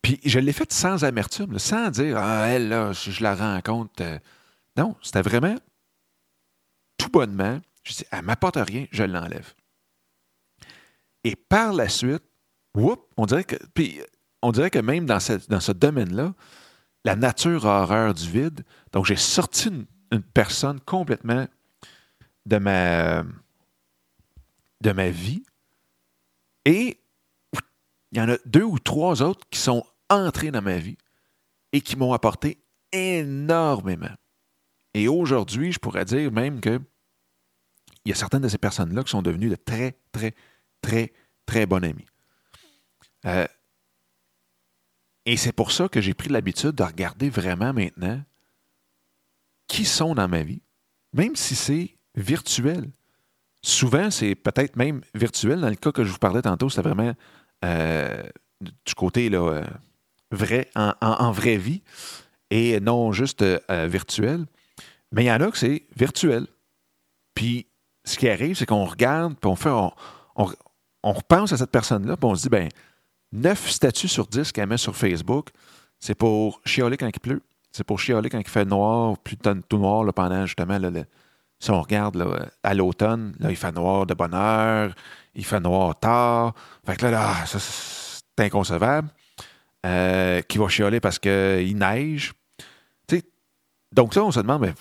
Puis 0.02 0.20
je 0.24 0.38
l'ai 0.38 0.52
fait 0.52 0.72
sans 0.72 1.04
amertume, 1.04 1.58
sans 1.58 1.90
dire 1.90 2.16
Ah, 2.18 2.46
elle, 2.48 2.68
là, 2.68 2.94
si 2.94 3.12
je 3.12 3.22
la 3.22 3.34
rencontre. 3.34 4.02
Euh, 4.02 4.18
non, 4.76 4.96
c'était 5.02 5.22
vraiment 5.22 5.56
tout 6.98 7.10
bonnement. 7.10 7.60
Je 7.82 7.92
dis 7.92 8.04
Elle 8.10 8.20
ne 8.20 8.24
m'apporte 8.24 8.56
rien, 8.56 8.86
je 8.90 9.02
l'enlève. 9.02 9.54
Et 11.24 11.36
par 11.36 11.72
la 11.72 11.88
suite, 11.88 12.24
on 12.74 13.26
dirait 13.26 13.44
que. 13.44 13.56
On 14.42 14.52
dirait 14.52 14.70
que 14.70 14.78
même 14.78 15.06
dans, 15.06 15.18
dans 15.48 15.60
ce 15.60 15.72
domaine-là, 15.72 16.34
la 17.04 17.16
nature 17.16 17.66
a 17.66 17.82
horreur 17.82 18.12
du 18.12 18.28
vide. 18.28 18.62
Donc 18.92 19.06
j'ai 19.06 19.16
sorti 19.16 19.68
une, 19.68 19.86
une, 20.12 20.22
personne 20.22 20.80
complètement 20.80 21.46
de 22.44 22.58
ma, 22.58 23.24
de 24.82 24.92
ma 24.92 25.08
vie 25.08 25.42
et 26.64 26.98
il 28.12 28.18
y 28.18 28.20
en 28.20 28.28
a 28.28 28.38
deux 28.46 28.62
ou 28.62 28.78
trois 28.78 29.22
autres 29.22 29.46
qui 29.50 29.58
sont 29.58 29.84
entrés 30.08 30.50
dans 30.50 30.62
ma 30.62 30.78
vie 30.78 30.96
et 31.72 31.80
qui 31.80 31.96
m'ont 31.96 32.12
apporté 32.12 32.58
énormément. 32.92 34.14
Et 34.94 35.08
aujourd'hui, 35.08 35.72
je 35.72 35.78
pourrais 35.78 36.04
dire 36.04 36.30
même 36.30 36.60
que 36.60 36.80
il 38.04 38.10
y 38.10 38.12
a 38.12 38.14
certaines 38.14 38.42
de 38.42 38.48
ces 38.48 38.58
personnes-là 38.58 39.02
qui 39.02 39.10
sont 39.10 39.22
devenues 39.22 39.48
de 39.48 39.56
très, 39.56 39.96
très, 40.12 40.34
très, 40.82 41.12
très 41.46 41.66
bonnes 41.66 41.84
amies. 41.84 42.06
Euh, 43.24 43.46
et 45.24 45.36
c'est 45.36 45.52
pour 45.52 45.72
ça 45.72 45.88
que 45.88 46.00
j'ai 46.00 46.12
pris 46.12 46.28
l'habitude 46.28 46.72
de 46.72 46.82
regarder 46.82 47.30
vraiment 47.30 47.72
maintenant 47.72 48.22
qui 49.66 49.86
sont 49.86 50.14
dans 50.14 50.28
ma 50.28 50.42
vie, 50.42 50.60
même 51.14 51.34
si 51.34 51.54
c'est 51.56 51.96
virtuel. 52.14 52.90
Souvent, 53.64 54.10
c'est 54.10 54.34
peut-être 54.34 54.76
même 54.76 55.00
virtuel. 55.14 55.62
Dans 55.62 55.70
le 55.70 55.74
cas 55.74 55.90
que 55.90 56.04
je 56.04 56.12
vous 56.12 56.18
parlais 56.18 56.42
tantôt, 56.42 56.68
c'était 56.68 56.86
vraiment 56.86 57.14
euh, 57.64 58.22
du 58.60 58.94
côté 58.94 59.30
là, 59.30 59.38
euh, 59.38 59.64
vrai, 60.30 60.68
en, 60.74 61.32
vraie 61.32 61.56
vie 61.56 61.82
et 62.50 62.78
non 62.80 63.12
juste 63.12 63.40
euh, 63.40 63.86
virtuel. 63.88 64.44
Mais 65.12 65.24
il 65.24 65.26
y 65.28 65.32
en 65.32 65.40
a 65.40 65.50
que 65.50 65.56
c'est 65.56 65.86
virtuel. 65.96 66.46
Puis 67.34 67.66
ce 68.04 68.18
qui 68.18 68.28
arrive, 68.28 68.54
c'est 68.54 68.66
qu'on 68.66 68.84
regarde, 68.84 69.34
puis 69.40 69.48
on 69.48 69.56
fait, 69.56 69.70
on, 69.70 69.92
on, 70.36 71.12
repense 71.14 71.54
à 71.54 71.56
cette 71.56 71.70
personne-là, 71.70 72.18
puis 72.18 72.26
on 72.26 72.34
se 72.34 72.42
dit, 72.42 72.50
ben, 72.50 72.68
9 73.32 73.70
statuts 73.70 74.08
sur 74.08 74.26
10 74.26 74.52
qu'elle 74.52 74.68
met 74.68 74.76
sur 74.76 74.94
Facebook, 74.94 75.48
c'est 75.98 76.14
pour 76.14 76.60
chialer 76.66 76.98
quand 76.98 77.08
il 77.08 77.18
pleut, 77.18 77.42
c'est 77.72 77.84
pour 77.84 77.98
chialer 77.98 78.28
quand 78.28 78.38
il 78.38 78.46
fait 78.46 78.66
noir, 78.66 79.16
plus 79.16 79.38
tout 79.38 79.78
noir 79.78 80.04
pendant 80.12 80.44
justement, 80.44 80.78
si 81.64 81.70
on 81.70 81.80
regarde 81.80 82.50
à 82.62 82.74
l'automne, 82.74 83.34
là, 83.40 83.50
il 83.50 83.56
fait 83.56 83.72
noir 83.72 84.04
de 84.04 84.12
bonne 84.12 84.34
heure, 84.34 84.94
il 85.34 85.46
fait 85.46 85.60
noir 85.60 85.98
tard. 85.98 86.52
Fait 86.84 86.94
que 86.94 87.06
là, 87.06 87.10
là 87.10 87.34
c'est 87.46 88.22
inconcevable. 88.38 89.08
Euh, 89.86 90.40
qui 90.42 90.58
va 90.58 90.68
chialer 90.68 91.00
parce 91.00 91.18
qu'il 91.18 91.76
neige. 91.76 92.32
donc 93.92 94.14
là, 94.14 94.24
on 94.24 94.30
se 94.30 94.40
demande, 94.40 94.62
mais 94.62 94.74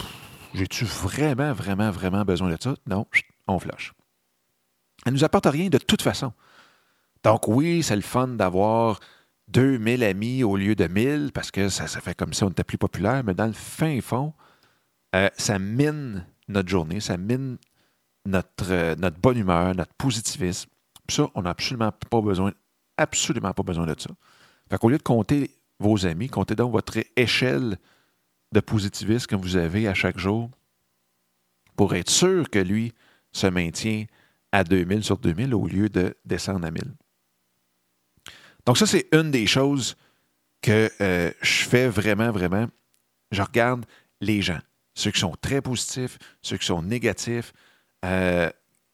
j'ai-tu 0.53 0.85
vraiment, 0.85 1.53
vraiment, 1.53 1.91
vraiment 1.91 2.23
besoin 2.23 2.49
de 2.49 2.57
ça? 2.59 2.75
Non, 2.87 3.05
on 3.47 3.59
flush. 3.59 3.93
Elle 5.05 5.13
ne 5.13 5.17
nous 5.17 5.23
apporte 5.23 5.45
rien 5.45 5.69
de 5.69 5.77
toute 5.77 6.01
façon. 6.01 6.33
Donc 7.23 7.47
oui, 7.47 7.83
c'est 7.83 7.95
le 7.95 8.01
fun 8.01 8.27
d'avoir 8.29 8.99
2000 9.49 10.03
amis 10.03 10.43
au 10.43 10.57
lieu 10.57 10.75
de 10.75 10.87
1000 10.87 11.31
parce 11.33 11.51
que 11.51 11.69
ça, 11.69 11.87
ça 11.87 12.01
fait 12.01 12.15
comme 12.15 12.33
ça, 12.33 12.45
on 12.45 12.49
était 12.49 12.63
plus 12.63 12.77
populaire, 12.77 13.23
mais 13.25 13.33
dans 13.33 13.47
le 13.47 13.53
fin 13.53 14.01
fond, 14.01 14.33
euh, 15.15 15.29
ça 15.37 15.59
mine 15.59 16.25
notre 16.47 16.69
journée, 16.69 16.99
ça 16.99 17.17
mine 17.17 17.57
notre, 18.25 18.71
euh, 18.71 18.95
bonne 19.21 19.37
humeur, 19.37 19.75
notre 19.75 19.93
positivisme. 19.93 20.69
ça, 21.09 21.29
on 21.35 21.41
n'a 21.41 21.49
absolument 21.49 21.91
pas 22.09 22.21
besoin, 22.21 22.53
absolument 22.97 23.53
pas 23.53 23.63
besoin 23.63 23.85
de 23.85 23.95
ça. 23.99 24.09
Fait 24.69 24.77
qu'au 24.77 24.89
lieu 24.89 24.97
de 24.97 25.03
compter 25.03 25.51
vos 25.79 26.05
amis, 26.05 26.29
comptez 26.29 26.55
donc 26.55 26.71
votre 26.71 26.97
échelle 27.15 27.77
de 28.51 28.59
positivisme 28.59 29.27
que 29.27 29.35
vous 29.35 29.57
avez 29.57 29.87
à 29.87 29.93
chaque 29.93 30.17
jour 30.17 30.49
pour 31.75 31.95
être 31.95 32.09
sûr 32.09 32.49
que 32.49 32.59
lui 32.59 32.93
se 33.31 33.47
maintient 33.47 34.05
à 34.51 34.63
2000 34.63 35.03
sur 35.03 35.17
2000 35.17 35.53
au 35.55 35.67
lieu 35.67 35.89
de 35.89 36.15
descendre 36.23 36.65
à 36.65 36.71
1000. 36.71 36.83
Donc 38.65 38.77
ça, 38.77 38.85
c'est 38.85 39.07
une 39.11 39.31
des 39.31 39.47
choses 39.47 39.97
que 40.61 40.89
euh, 41.01 41.31
je 41.41 41.63
fais 41.63 41.89
vraiment, 41.89 42.31
vraiment. 42.31 42.67
Je 43.31 43.41
regarde 43.41 43.85
les 44.21 44.41
gens, 44.41 44.59
ceux 44.95 45.11
qui 45.11 45.19
sont 45.19 45.35
très 45.41 45.61
positifs, 45.61 46.17
ceux 46.41 46.57
qui 46.57 46.65
sont 46.65 46.81
négatifs, 46.81 47.53
euh, 48.05 48.49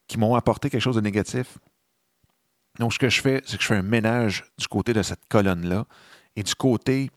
qui 0.08 0.18
m'ont 0.18 0.36
apporté 0.36 0.70
quelque 0.70 0.82
chose 0.82 0.96
de 0.96 1.02
négatif. 1.02 1.58
Donc, 2.80 2.94
ce 2.94 3.00
que 3.00 3.10
je 3.10 3.22
fais, 3.22 3.42
c'est 3.46 3.58
que 3.58 3.64
je 3.64 3.68
fais 3.68 3.76
un 3.76 3.82
ménage 3.84 4.46
du 4.58 4.68
côté 4.68 4.94
de 4.94 5.02
cette 5.02 5.28
colonne-là 5.28 5.86
et 6.36 6.44
du 6.44 6.56
côté 6.56 7.10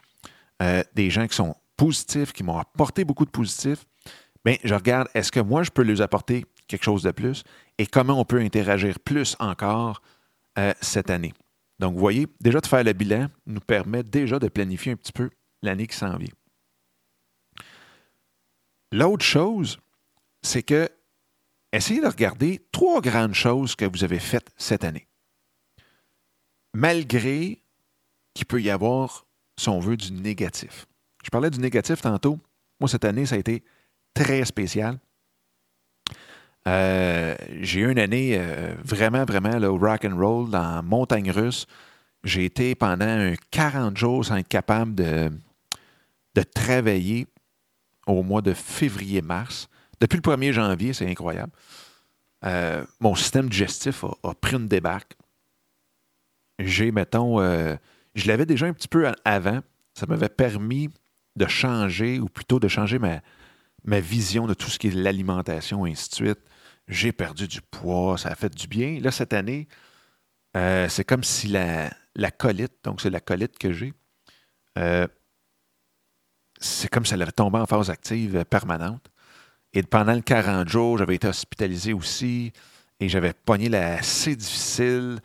euh, 0.60 0.82
des 0.94 1.10
gens 1.10 1.26
qui 1.26 1.36
sont 1.36 1.54
positifs, 1.76 2.32
qui 2.32 2.42
m'ont 2.42 2.58
apporté 2.58 3.04
beaucoup 3.04 3.24
de 3.24 3.30
positifs. 3.30 3.84
Bien, 4.44 4.56
je 4.64 4.74
regarde, 4.74 5.08
est-ce 5.14 5.30
que 5.30 5.40
moi, 5.40 5.62
je 5.62 5.70
peux 5.70 5.82
leur 5.82 6.00
apporter 6.00 6.44
quelque 6.66 6.84
chose 6.84 7.02
de 7.02 7.12
plus 7.12 7.44
et 7.78 7.86
comment 7.86 8.18
on 8.18 8.24
peut 8.24 8.40
interagir 8.40 8.98
plus 8.98 9.36
encore 9.38 10.02
cette 10.80 11.10
année? 11.10 11.32
Donc, 11.78 11.94
vous 11.94 12.00
voyez, 12.00 12.26
déjà 12.40 12.60
de 12.60 12.66
faire 12.66 12.84
le 12.84 12.92
bilan 12.92 13.28
nous 13.46 13.60
permet 13.60 14.02
déjà 14.02 14.38
de 14.38 14.48
planifier 14.48 14.92
un 14.92 14.96
petit 14.96 15.12
peu 15.12 15.30
l'année 15.62 15.86
qui 15.86 15.96
s'en 15.96 16.16
vient. 16.16 16.32
L'autre 18.92 19.24
chose, 19.24 19.78
c'est 20.42 20.62
que 20.62 20.86
essayez 21.72 22.02
de 22.02 22.06
regarder 22.06 22.60
trois 22.72 23.00
grandes 23.00 23.32
choses 23.32 23.74
que 23.74 23.86
vous 23.86 24.04
avez 24.04 24.18
faites 24.18 24.50
cette 24.58 24.84
année. 24.84 25.08
Malgré 26.74 27.62
qu'il 28.34 28.46
peut 28.46 28.60
y 28.60 28.68
avoir, 28.68 29.26
si 29.58 29.70
on 29.70 29.80
veut, 29.80 29.96
du 29.96 30.12
négatif. 30.12 30.86
Je 31.24 31.30
parlais 31.30 31.48
du 31.48 31.58
négatif 31.58 32.02
tantôt. 32.02 32.38
Moi, 32.80 32.88
cette 32.88 33.06
année, 33.06 33.24
ça 33.24 33.36
a 33.36 33.38
été 33.38 33.64
très 34.12 34.44
spécial. 34.44 34.98
Euh, 36.68 37.34
j'ai 37.60 37.80
eu 37.80 37.90
une 37.90 37.98
année 37.98 38.36
euh, 38.36 38.74
vraiment, 38.84 39.24
vraiment 39.24 39.58
le 39.58 39.70
rock 39.70 40.04
and 40.04 40.16
roll 40.16 40.50
dans 40.50 40.82
montagne 40.82 41.30
russe. 41.30 41.66
J'ai 42.24 42.44
été 42.44 42.74
pendant 42.74 43.32
40 43.50 43.96
jours 43.96 44.24
sans 44.24 44.36
être 44.36 44.48
capable 44.48 44.94
de 44.94 46.42
travailler 46.54 47.26
au 48.06 48.22
mois 48.22 48.42
de 48.42 48.52
février-mars. 48.52 49.68
Depuis 50.00 50.16
le 50.16 50.22
1er 50.22 50.52
janvier, 50.52 50.92
c'est 50.92 51.08
incroyable. 51.08 51.52
Euh, 52.44 52.84
mon 53.00 53.14
système 53.14 53.48
digestif 53.48 54.04
a, 54.04 54.34
pris 54.34 54.56
une 54.56 54.68
débarque. 54.68 55.16
J'ai, 56.58 56.90
mettons, 56.92 57.38
je 58.14 58.26
l'avais 58.26 58.46
déjà 58.46 58.66
un 58.66 58.72
petit 58.72 58.88
peu 58.88 59.10
avant. 59.24 59.60
Ça 59.94 60.06
m'avait 60.06 60.28
permis 60.28 60.90
de 61.36 61.46
changer, 61.46 62.18
ou 62.20 62.26
plutôt 62.26 62.58
de 62.58 62.68
changer 62.68 62.98
ma, 62.98 64.00
vision 64.00 64.46
de 64.46 64.54
tout 64.54 64.68
ce 64.68 64.78
qui 64.78 64.88
est 64.88 64.94
l'alimentation, 64.94 65.86
et 65.86 65.92
ainsi 65.92 66.10
de 66.10 66.14
suite 66.14 66.40
j'ai 66.88 67.12
perdu 67.12 67.48
du 67.48 67.60
poids, 67.62 68.18
ça 68.18 68.30
a 68.30 68.34
fait 68.34 68.54
du 68.54 68.66
bien. 68.66 69.00
Là, 69.00 69.10
cette 69.10 69.32
année, 69.32 69.68
euh, 70.56 70.88
c'est 70.88 71.04
comme 71.04 71.24
si 71.24 71.48
la, 71.48 71.90
la 72.14 72.30
colite, 72.30 72.72
donc 72.84 73.00
c'est 73.00 73.10
la 73.10 73.20
colite 73.20 73.58
que 73.58 73.72
j'ai, 73.72 73.92
euh, 74.78 75.06
c'est 76.62 76.88
comme 76.88 77.04
si 77.04 77.14
elle 77.14 77.22
avait 77.22 77.32
tombé 77.32 77.58
en 77.58 77.66
phase 77.66 77.90
active 77.90 78.44
permanente. 78.48 79.04
Et 79.72 79.82
pendant 79.82 80.14
le 80.14 80.20
40 80.20 80.68
jours, 80.68 80.98
j'avais 80.98 81.14
été 81.14 81.28
hospitalisé 81.28 81.92
aussi 81.92 82.52
et 83.00 83.08
j'avais 83.08 83.32
pogné 83.32 83.68
la 83.68 83.94
assez 83.94 84.36
difficile. 84.36 85.18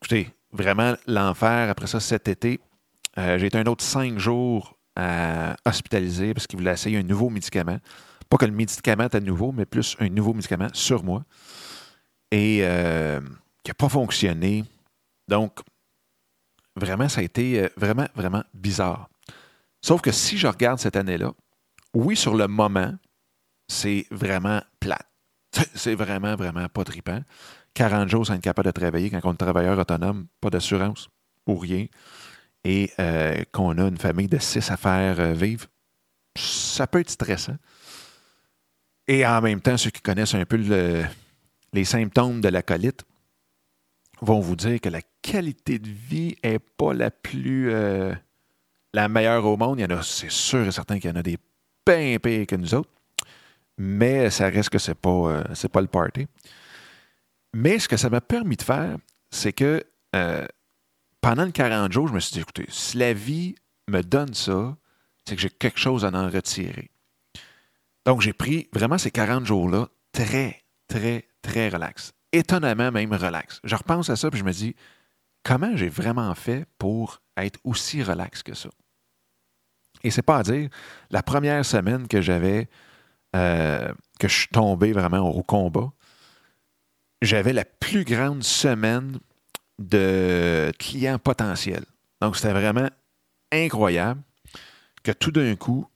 Écoutez, 0.00 0.30
vraiment 0.52 0.94
l'enfer. 1.06 1.70
Après 1.70 1.86
ça, 1.86 2.00
cet 2.00 2.28
été, 2.28 2.60
euh, 3.18 3.38
j'ai 3.38 3.46
été 3.46 3.58
un 3.58 3.66
autre 3.66 3.84
cinq 3.84 4.18
jours 4.18 4.78
hospitalisé 5.64 6.34
parce 6.34 6.46
qu'il 6.46 6.56
voulait 6.58 6.72
essayer 6.72 6.96
un 6.98 7.02
nouveau 7.02 7.28
médicament. 7.28 7.78
Pas 8.28 8.36
que 8.36 8.46
le 8.46 8.52
médicament 8.52 9.04
est 9.04 9.20
nouveau, 9.20 9.52
mais 9.52 9.66
plus 9.66 9.96
un 10.00 10.08
nouveau 10.08 10.34
médicament 10.34 10.68
sur 10.72 11.04
moi. 11.04 11.24
Et 12.30 12.60
euh, 12.62 13.20
qui 13.62 13.70
n'a 13.70 13.74
pas 13.74 13.88
fonctionné. 13.88 14.64
Donc, 15.28 15.60
vraiment, 16.76 17.08
ça 17.08 17.20
a 17.20 17.24
été 17.24 17.62
euh, 17.62 17.68
vraiment, 17.76 18.06
vraiment 18.14 18.42
bizarre. 18.52 19.08
Sauf 19.84 20.00
que 20.00 20.12
si 20.12 20.38
je 20.38 20.46
regarde 20.46 20.78
cette 20.78 20.96
année-là, 20.96 21.34
oui, 21.92 22.16
sur 22.16 22.34
le 22.34 22.48
moment, 22.48 22.94
c'est 23.68 24.06
vraiment 24.10 24.62
plate. 24.80 25.06
C'est 25.74 25.94
vraiment, 25.94 26.36
vraiment 26.36 26.66
pas 26.70 26.84
trippant. 26.84 27.20
40 27.74 28.08
jours 28.08 28.26
sans 28.26 28.32
être 28.32 28.40
capable 28.40 28.64
de 28.64 28.72
travailler 28.72 29.10
quand 29.10 29.20
on 29.24 29.34
est 29.34 29.36
travailleur 29.36 29.78
autonome, 29.78 30.26
pas 30.40 30.48
d'assurance 30.48 31.10
ou 31.46 31.56
rien, 31.56 31.84
et 32.64 32.92
euh, 32.98 33.44
qu'on 33.52 33.76
a 33.76 33.86
une 33.86 33.98
famille 33.98 34.26
de 34.26 34.38
six 34.38 34.70
à 34.70 34.78
faire 34.78 35.34
vivre, 35.34 35.66
ça 36.34 36.86
peut 36.86 37.00
être 37.00 37.10
stressant. 37.10 37.58
Et 39.06 39.26
en 39.26 39.42
même 39.42 39.60
temps, 39.60 39.76
ceux 39.76 39.90
qui 39.90 40.00
connaissent 40.00 40.34
un 40.34 40.46
peu 40.46 40.56
les 41.74 41.84
symptômes 41.84 42.40
de 42.40 42.48
la 42.48 42.62
colite 42.62 43.04
vont 44.22 44.40
vous 44.40 44.56
dire 44.56 44.80
que 44.80 44.88
la 44.88 45.02
qualité 45.20 45.78
de 45.78 45.90
vie 45.90 46.36
n'est 46.42 46.58
pas 46.58 46.94
la 46.94 47.10
plus 47.10 47.70
euh, 47.70 48.14
la 48.94 49.08
meilleure 49.08 49.44
au 49.44 49.56
monde. 49.56 49.80
Il 49.80 49.82
y 49.82 49.84
en 49.84 49.98
a, 49.98 50.02
c'est 50.02 50.30
sûr 50.30 50.66
et 50.66 50.72
certain 50.72 50.98
qu'il 50.98 51.10
y 51.10 51.12
en 51.12 51.16
a 51.16 51.22
des 51.22 51.36
bien 51.84 52.16
pires 52.18 52.46
que 52.46 52.56
nous 52.56 52.74
autres. 52.74 52.90
Mais 53.76 54.30
ça 54.30 54.48
reste 54.48 54.70
que 54.70 54.78
c'est 54.78 54.94
pas, 54.94 55.10
euh, 55.10 55.68
pas 55.72 55.80
le 55.80 55.88
party. 55.88 56.26
Mais 57.52 57.78
ce 57.78 57.88
que 57.88 57.96
ça 57.96 58.08
m'a 58.08 58.20
permis 58.20 58.56
de 58.56 58.62
faire, 58.62 58.96
c'est 59.30 59.52
que 59.52 59.82
euh, 60.14 60.46
pendant 61.20 61.44
le 61.44 61.50
40 61.50 61.92
jours, 61.92 62.08
je 62.08 62.14
me 62.14 62.20
suis 62.20 62.34
dit, 62.34 62.40
écoutez, 62.40 62.66
si 62.68 62.96
la 62.96 63.12
vie 63.12 63.56
me 63.88 64.02
donne 64.02 64.32
ça, 64.32 64.76
c'est 65.26 65.34
que 65.34 65.42
j'ai 65.42 65.50
quelque 65.50 65.78
chose 65.78 66.04
à 66.04 66.08
en 66.08 66.30
retirer. 66.30 66.90
Donc, 68.06 68.20
j'ai 68.20 68.32
pris 68.32 68.68
vraiment 68.72 68.98
ces 68.98 69.10
40 69.10 69.44
jours-là 69.44 69.88
très, 70.12 70.62
très, 70.86 71.26
très 71.42 71.68
relax. 71.68 72.12
Étonnamment 72.32 72.92
même 72.92 73.12
relax. 73.12 73.60
Je 73.64 73.74
repense 73.74 74.10
à 74.10 74.16
ça 74.16 74.28
et 74.32 74.36
je 74.36 74.44
me 74.44 74.52
dis, 74.52 74.76
comment 75.42 75.76
j'ai 75.76 75.88
vraiment 75.88 76.34
fait 76.34 76.66
pour 76.78 77.22
être 77.36 77.58
aussi 77.64 78.02
relax 78.02 78.42
que 78.42 78.54
ça? 78.54 78.68
Et 80.04 80.10
c'est 80.10 80.22
pas 80.22 80.38
à 80.38 80.42
dire, 80.42 80.68
la 81.10 81.22
première 81.22 81.64
semaine 81.64 82.06
que 82.06 82.20
j'avais, 82.20 82.68
euh, 83.34 83.88
que 84.20 84.28
je 84.28 84.34
suis 84.34 84.48
tombé 84.48 84.92
vraiment 84.92 85.28
au 85.28 85.42
combat, 85.42 85.90
j'avais 87.22 87.54
la 87.54 87.64
plus 87.64 88.04
grande 88.04 88.44
semaine 88.44 89.18
de 89.78 90.70
clients 90.78 91.18
potentiels. 91.18 91.86
Donc, 92.20 92.36
c'était 92.36 92.52
vraiment 92.52 92.90
incroyable 93.50 94.22
que 95.02 95.10
tout 95.10 95.32
d'un 95.32 95.56
coup, 95.56 95.86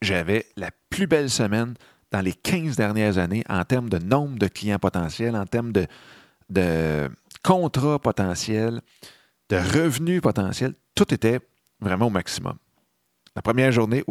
j'avais 0.00 0.46
la 0.56 0.70
plus 0.88 1.06
belle 1.06 1.30
semaine 1.30 1.74
dans 2.12 2.20
les 2.20 2.32
15 2.32 2.76
dernières 2.76 3.18
années 3.18 3.44
en 3.48 3.64
termes 3.64 3.88
de 3.88 3.98
nombre 3.98 4.38
de 4.38 4.46
clients 4.46 4.78
potentiels, 4.78 5.34
en 5.34 5.46
termes 5.46 5.72
de, 5.72 5.86
de 6.48 7.10
contrats 7.42 7.98
potentiels, 7.98 8.80
de 9.48 9.56
revenus 9.56 10.20
potentiels. 10.20 10.74
Tout 10.94 11.12
était 11.12 11.40
vraiment 11.80 12.06
au 12.06 12.10
maximum. 12.10 12.56
La 13.36 13.42
première 13.42 13.72
journée, 13.72 14.04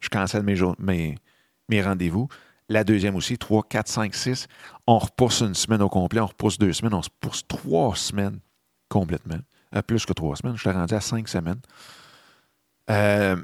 je 0.00 0.08
cancelle 0.08 0.42
mes, 0.42 1.82
rendez-vous. 1.82 2.28
La 2.68 2.82
deuxième 2.82 3.14
aussi, 3.16 3.38
3, 3.38 3.64
4, 3.68 3.88
5, 3.88 4.14
6. 4.14 4.46
On 4.86 4.98
repousse 4.98 5.42
une 5.42 5.54
semaine 5.54 5.82
au 5.82 5.88
complet, 5.88 6.20
on 6.20 6.26
repousse 6.26 6.58
deux 6.58 6.72
semaines, 6.72 6.94
on 6.94 7.00
repousse 7.00 7.46
trois 7.46 7.94
semaines 7.94 8.40
complètement. 8.88 9.38
Euh, 9.74 9.82
plus 9.82 10.06
que 10.06 10.12
trois 10.12 10.36
semaines, 10.36 10.56
je 10.56 10.60
suis 10.60 10.70
rendu 10.70 10.94
à 10.94 11.00
cinq 11.00 11.28
semaines. 11.28 11.60
Euh, 12.90 13.36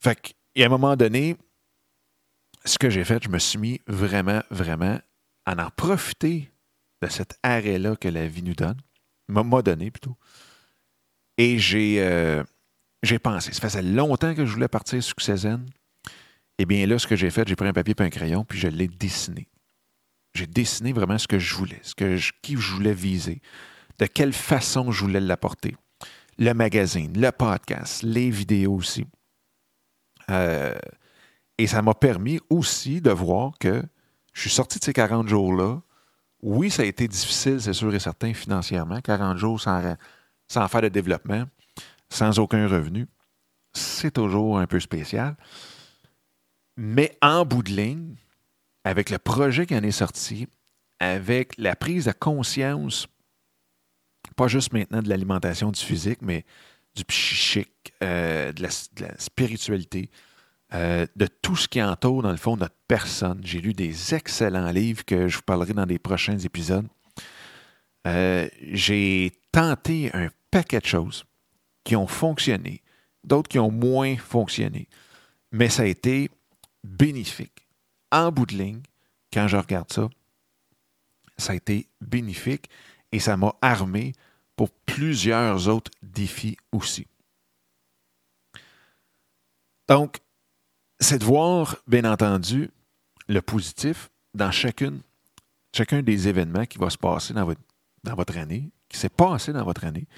fait 0.00 0.34
et 0.54 0.62
à 0.62 0.66
un 0.66 0.70
moment 0.70 0.96
donné, 0.96 1.36
ce 2.64 2.78
que 2.78 2.90
j'ai 2.90 3.04
fait, 3.04 3.22
je 3.22 3.28
me 3.28 3.38
suis 3.38 3.58
mis 3.58 3.80
vraiment, 3.86 4.42
vraiment 4.50 4.98
à 5.44 5.52
en 5.52 5.70
profiter 5.70 6.50
de 7.02 7.08
cet 7.08 7.38
arrêt-là 7.42 7.94
que 7.96 8.08
la 8.08 8.26
vie 8.26 8.42
nous 8.42 8.54
donne, 8.54 8.80
m'a 9.28 9.62
donné 9.62 9.90
plutôt. 9.90 10.16
Et 11.36 11.58
j'ai, 11.58 12.00
euh, 12.00 12.42
j'ai 13.02 13.18
pensé, 13.18 13.52
ça 13.52 13.60
faisait 13.60 13.82
longtemps 13.82 14.34
que 14.34 14.44
je 14.44 14.52
voulais 14.52 14.68
partir 14.68 15.02
Succès 15.02 15.36
Zen. 15.36 15.66
Eh 16.58 16.64
bien 16.64 16.86
là, 16.86 16.98
ce 16.98 17.06
que 17.06 17.16
j'ai 17.16 17.30
fait, 17.30 17.46
j'ai 17.46 17.56
pris 17.56 17.68
un 17.68 17.72
papier 17.72 17.94
et 17.98 18.02
un 18.02 18.10
crayon, 18.10 18.44
puis 18.44 18.58
je 18.58 18.68
l'ai 18.68 18.88
dessiné. 18.88 19.48
J'ai 20.34 20.46
dessiné 20.46 20.92
vraiment 20.92 21.18
ce 21.18 21.28
que 21.28 21.38
je 21.38 21.54
voulais, 21.54 21.80
ce 21.82 21.94
que 21.94 22.16
je, 22.16 22.32
qui 22.42 22.56
je 22.56 22.72
voulais 22.72 22.94
viser, 22.94 23.40
de 23.98 24.06
quelle 24.06 24.32
façon 24.32 24.90
je 24.90 25.02
voulais 25.02 25.20
l'apporter. 25.20 25.76
Le 26.38 26.52
magazine, 26.52 27.18
le 27.18 27.32
podcast, 27.32 28.02
les 28.02 28.30
vidéos 28.30 28.74
aussi. 28.74 29.06
Euh, 30.30 30.74
et 31.58 31.66
ça 31.66 31.80
m'a 31.82 31.94
permis 31.94 32.40
aussi 32.50 33.00
de 33.00 33.10
voir 33.10 33.52
que 33.58 33.82
je 34.34 34.40
suis 34.42 34.50
sorti 34.50 34.78
de 34.78 34.84
ces 34.84 34.92
40 34.92 35.28
jours-là. 35.28 35.80
Oui, 36.42 36.70
ça 36.70 36.82
a 36.82 36.84
été 36.84 37.08
difficile, 37.08 37.60
c'est 37.60 37.72
sûr 37.72 37.94
et 37.94 37.98
certain, 37.98 38.34
financièrement. 38.34 39.00
40 39.00 39.38
jours 39.38 39.60
sans, 39.60 39.96
sans 40.48 40.68
faire 40.68 40.82
de 40.82 40.88
développement, 40.88 41.44
sans 42.08 42.38
aucun 42.38 42.66
revenu. 42.68 43.06
C'est 43.72 44.12
toujours 44.12 44.58
un 44.58 44.66
peu 44.66 44.80
spécial. 44.80 45.36
Mais 46.76 47.16
en 47.22 47.44
bout 47.44 47.62
de 47.62 47.72
ligne, 47.72 48.16
avec 48.84 49.10
le 49.10 49.18
projet 49.18 49.66
qui 49.66 49.74
en 49.74 49.82
est 49.82 49.90
sorti, 49.90 50.46
avec 51.00 51.56
la 51.58 51.76
prise 51.76 52.06
de 52.06 52.12
conscience, 52.12 53.06
pas 54.36 54.48
juste 54.48 54.72
maintenant 54.72 55.02
de 55.02 55.08
l'alimentation 55.08 55.70
du 55.70 55.80
physique, 55.80 56.20
mais 56.22 56.44
du 56.94 57.04
psychique, 57.04 57.92
euh, 58.02 58.52
de, 58.52 58.62
la, 58.62 58.70
spiritualité, 59.18 60.10
euh, 60.74 61.06
de 61.14 61.26
tout 61.26 61.56
ce 61.56 61.68
qui 61.68 61.82
entoure, 61.82 62.22
dans 62.22 62.30
le 62.30 62.36
fond, 62.36 62.56
notre 62.56 62.74
personne. 62.88 63.40
J'ai 63.44 63.60
lu 63.60 63.72
des 63.72 64.14
excellents 64.14 64.70
livres 64.70 65.04
que 65.04 65.28
je 65.28 65.36
vous 65.36 65.42
parlerai 65.42 65.74
dans 65.74 65.86
des 65.86 65.98
prochains 65.98 66.38
épisodes. 66.38 66.86
Euh, 68.06 68.48
j'ai 68.72 69.32
tenté 69.52 70.10
un 70.14 70.28
paquet 70.50 70.80
de 70.80 70.86
choses 70.86 71.24
qui 71.86 71.94
ont 71.94 72.08
fonctionné, 72.08 72.82
d'autres 73.22 73.48
qui 73.48 73.60
ont 73.60 73.70
moins 73.70 74.16
fonctionné. 74.16 74.88
Mais 75.52 75.68
ça 75.68 75.82
a 75.82 75.86
été 75.86 76.30
bénéfique. 76.82 77.68
En 78.10 78.32
bout 78.32 78.44
de 78.44 78.56
ligne, 78.56 78.82
quand 79.32 79.46
je 79.46 79.56
regarde 79.56 79.92
ça, 79.92 80.08
ça 81.38 81.52
a 81.52 81.54
été 81.56 81.88
bénéfique 82.00 82.68
et 83.12 83.20
ça 83.20 83.36
m'a 83.36 83.54
armé 83.62 84.14
pour 84.56 84.70
plusieurs 84.70 85.68
autres 85.68 85.92
défis 86.02 86.56
aussi. 86.72 87.06
Donc, 89.86 90.18
c'est 90.98 91.18
de 91.18 91.24
voir, 91.24 91.76
bien 91.86 92.04
entendu, 92.04 92.68
le 93.28 93.42
positif 93.42 94.10
dans 94.34 94.50
chacune, 94.50 95.02
chacun 95.72 96.02
des 96.02 96.26
événements 96.26 96.66
qui 96.66 96.78
va 96.78 96.90
se 96.90 96.98
passer 96.98 97.32
dans 97.32 97.44
votre, 97.44 97.60
dans 98.02 98.14
votre 98.16 98.36
année, 98.38 98.72
qui 98.88 98.98
s'est 98.98 99.08
passé 99.08 99.52
dans 99.52 99.64
votre 99.64 99.84
année, 99.84 100.08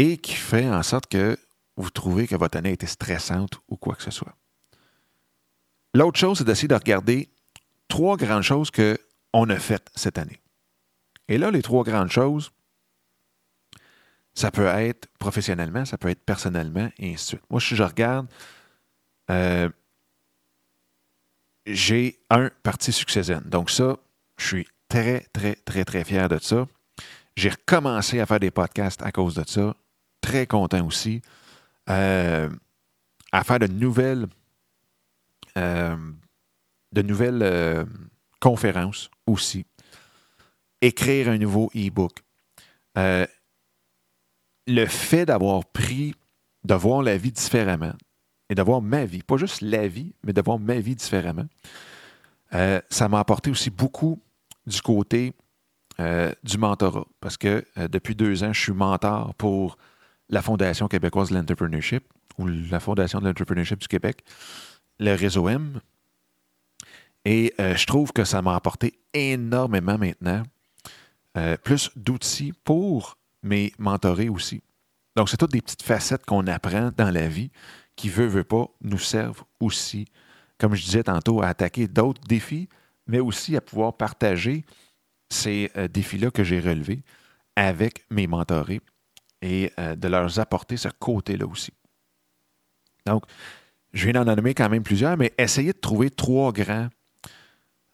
et 0.00 0.16
qui 0.16 0.32
fait 0.32 0.66
en 0.66 0.82
sorte 0.82 1.08
que 1.08 1.38
vous 1.76 1.90
trouvez 1.90 2.26
que 2.26 2.34
votre 2.34 2.56
année 2.56 2.70
a 2.70 2.72
été 2.72 2.86
stressante 2.86 3.60
ou 3.68 3.76
quoi 3.76 3.94
que 3.94 4.02
ce 4.02 4.10
soit. 4.10 4.34
L'autre 5.92 6.18
chose, 6.18 6.38
c'est 6.38 6.44
d'essayer 6.44 6.68
de 6.68 6.74
regarder 6.74 7.28
trois 7.86 8.16
grandes 8.16 8.42
choses 8.42 8.70
qu'on 8.70 9.50
a 9.50 9.58
faites 9.58 9.90
cette 9.94 10.16
année. 10.16 10.40
Et 11.28 11.36
là, 11.36 11.50
les 11.50 11.60
trois 11.60 11.84
grandes 11.84 12.10
choses, 12.10 12.50
ça 14.32 14.50
peut 14.50 14.64
être 14.68 15.06
professionnellement, 15.18 15.84
ça 15.84 15.98
peut 15.98 16.08
être 16.08 16.24
personnellement, 16.24 16.90
et 16.98 17.12
ainsi 17.12 17.24
de 17.24 17.28
suite. 17.28 17.50
Moi, 17.50 17.60
si 17.60 17.76
je 17.76 17.82
regarde, 17.82 18.26
euh, 19.30 19.68
j'ai 21.66 22.18
un 22.30 22.50
parti 22.62 22.90
succès 22.90 23.22
Donc 23.44 23.70
ça, 23.70 23.98
je 24.38 24.46
suis 24.46 24.68
très, 24.88 25.26
très, 25.34 25.56
très, 25.56 25.84
très 25.84 26.04
fier 26.04 26.26
de 26.30 26.38
ça. 26.38 26.66
J'ai 27.36 27.50
recommencé 27.50 28.18
à 28.18 28.24
faire 28.24 28.40
des 28.40 28.50
podcasts 28.50 29.02
à 29.02 29.12
cause 29.12 29.34
de 29.34 29.44
ça. 29.46 29.74
Très 30.20 30.46
content 30.46 30.86
aussi. 30.86 31.22
Euh, 31.90 32.48
à 33.32 33.44
faire 33.44 33.58
de 33.58 33.66
nouvelles 33.66 34.26
euh, 35.56 35.96
euh, 36.96 37.84
conférences 38.40 39.10
aussi. 39.26 39.66
Écrire 40.80 41.28
un 41.28 41.38
nouveau 41.38 41.70
e-book. 41.74 42.22
Le 42.96 43.26
fait 44.86 45.26
d'avoir 45.26 45.64
pris, 45.64 46.14
de 46.64 46.74
voir 46.74 47.02
la 47.02 47.16
vie 47.16 47.32
différemment 47.32 47.94
et 48.48 48.54
de 48.54 48.62
voir 48.62 48.82
ma 48.82 49.04
vie, 49.04 49.22
pas 49.22 49.36
juste 49.36 49.62
la 49.62 49.88
vie, 49.88 50.14
mais 50.24 50.32
de 50.32 50.40
voir 50.40 50.58
ma 50.58 50.78
vie 50.78 50.94
différemment, 50.94 51.46
ça 52.52 53.08
m'a 53.08 53.18
apporté 53.18 53.50
aussi 53.50 53.70
beaucoup 53.70 54.20
du 54.66 54.80
côté 54.80 55.34
du 55.98 56.58
mentorat. 56.58 57.06
Parce 57.20 57.36
que 57.36 57.64
depuis 57.88 58.14
deux 58.14 58.44
ans, 58.44 58.52
je 58.52 58.60
suis 58.60 58.72
mentor 58.72 59.34
pour 59.34 59.76
la 60.30 60.42
Fondation 60.42 60.88
québécoise 60.88 61.30
de 61.30 61.34
l'entrepreneurship 61.34 62.04
ou 62.38 62.46
la 62.46 62.80
Fondation 62.80 63.20
de 63.20 63.26
l'entrepreneurship 63.26 63.80
du 63.80 63.88
Québec 63.88 64.24
le 64.98 65.14
réseau 65.14 65.48
M. 65.48 65.80
Et 67.24 67.52
euh, 67.58 67.74
je 67.74 67.86
trouve 67.86 68.12
que 68.12 68.24
ça 68.24 68.40
m'a 68.42 68.54
apporté 68.54 68.98
énormément 69.12 69.98
maintenant, 69.98 70.42
euh, 71.36 71.56
plus 71.56 71.90
d'outils 71.96 72.52
pour 72.64 73.18
mes 73.42 73.72
mentorés 73.78 74.28
aussi. 74.28 74.62
Donc, 75.16 75.28
c'est 75.28 75.36
toutes 75.36 75.52
des 75.52 75.60
petites 75.60 75.82
facettes 75.82 76.24
qu'on 76.24 76.46
apprend 76.46 76.90
dans 76.96 77.10
la 77.10 77.28
vie 77.28 77.50
qui, 77.96 78.08
veut, 78.08 78.26
veut 78.26 78.44
pas, 78.44 78.66
nous 78.80 78.98
servent 78.98 79.42
aussi, 79.58 80.06
comme 80.58 80.74
je 80.74 80.84
disais 80.84 81.02
tantôt, 81.02 81.42
à 81.42 81.48
attaquer 81.48 81.88
d'autres 81.88 82.22
défis, 82.22 82.68
mais 83.06 83.20
aussi 83.20 83.56
à 83.56 83.60
pouvoir 83.60 83.96
partager 83.96 84.64
ces 85.30 85.70
euh, 85.76 85.88
défis-là 85.88 86.30
que 86.30 86.44
j'ai 86.44 86.60
relevés 86.60 87.02
avec 87.56 88.04
mes 88.10 88.26
mentorés 88.26 88.80
et 89.42 89.72
de 89.78 90.08
leur 90.08 90.38
apporter 90.38 90.76
ce 90.76 90.88
côté-là 90.88 91.46
aussi. 91.46 91.72
Donc, 93.06 93.24
je 93.92 94.08
viens 94.08 94.24
d'en 94.24 94.36
nommer 94.36 94.54
quand 94.54 94.68
même 94.68 94.82
plusieurs, 94.82 95.16
mais 95.16 95.32
essayez 95.38 95.72
de 95.72 95.78
trouver 95.78 96.10
trois 96.10 96.52
grands, 96.52 96.88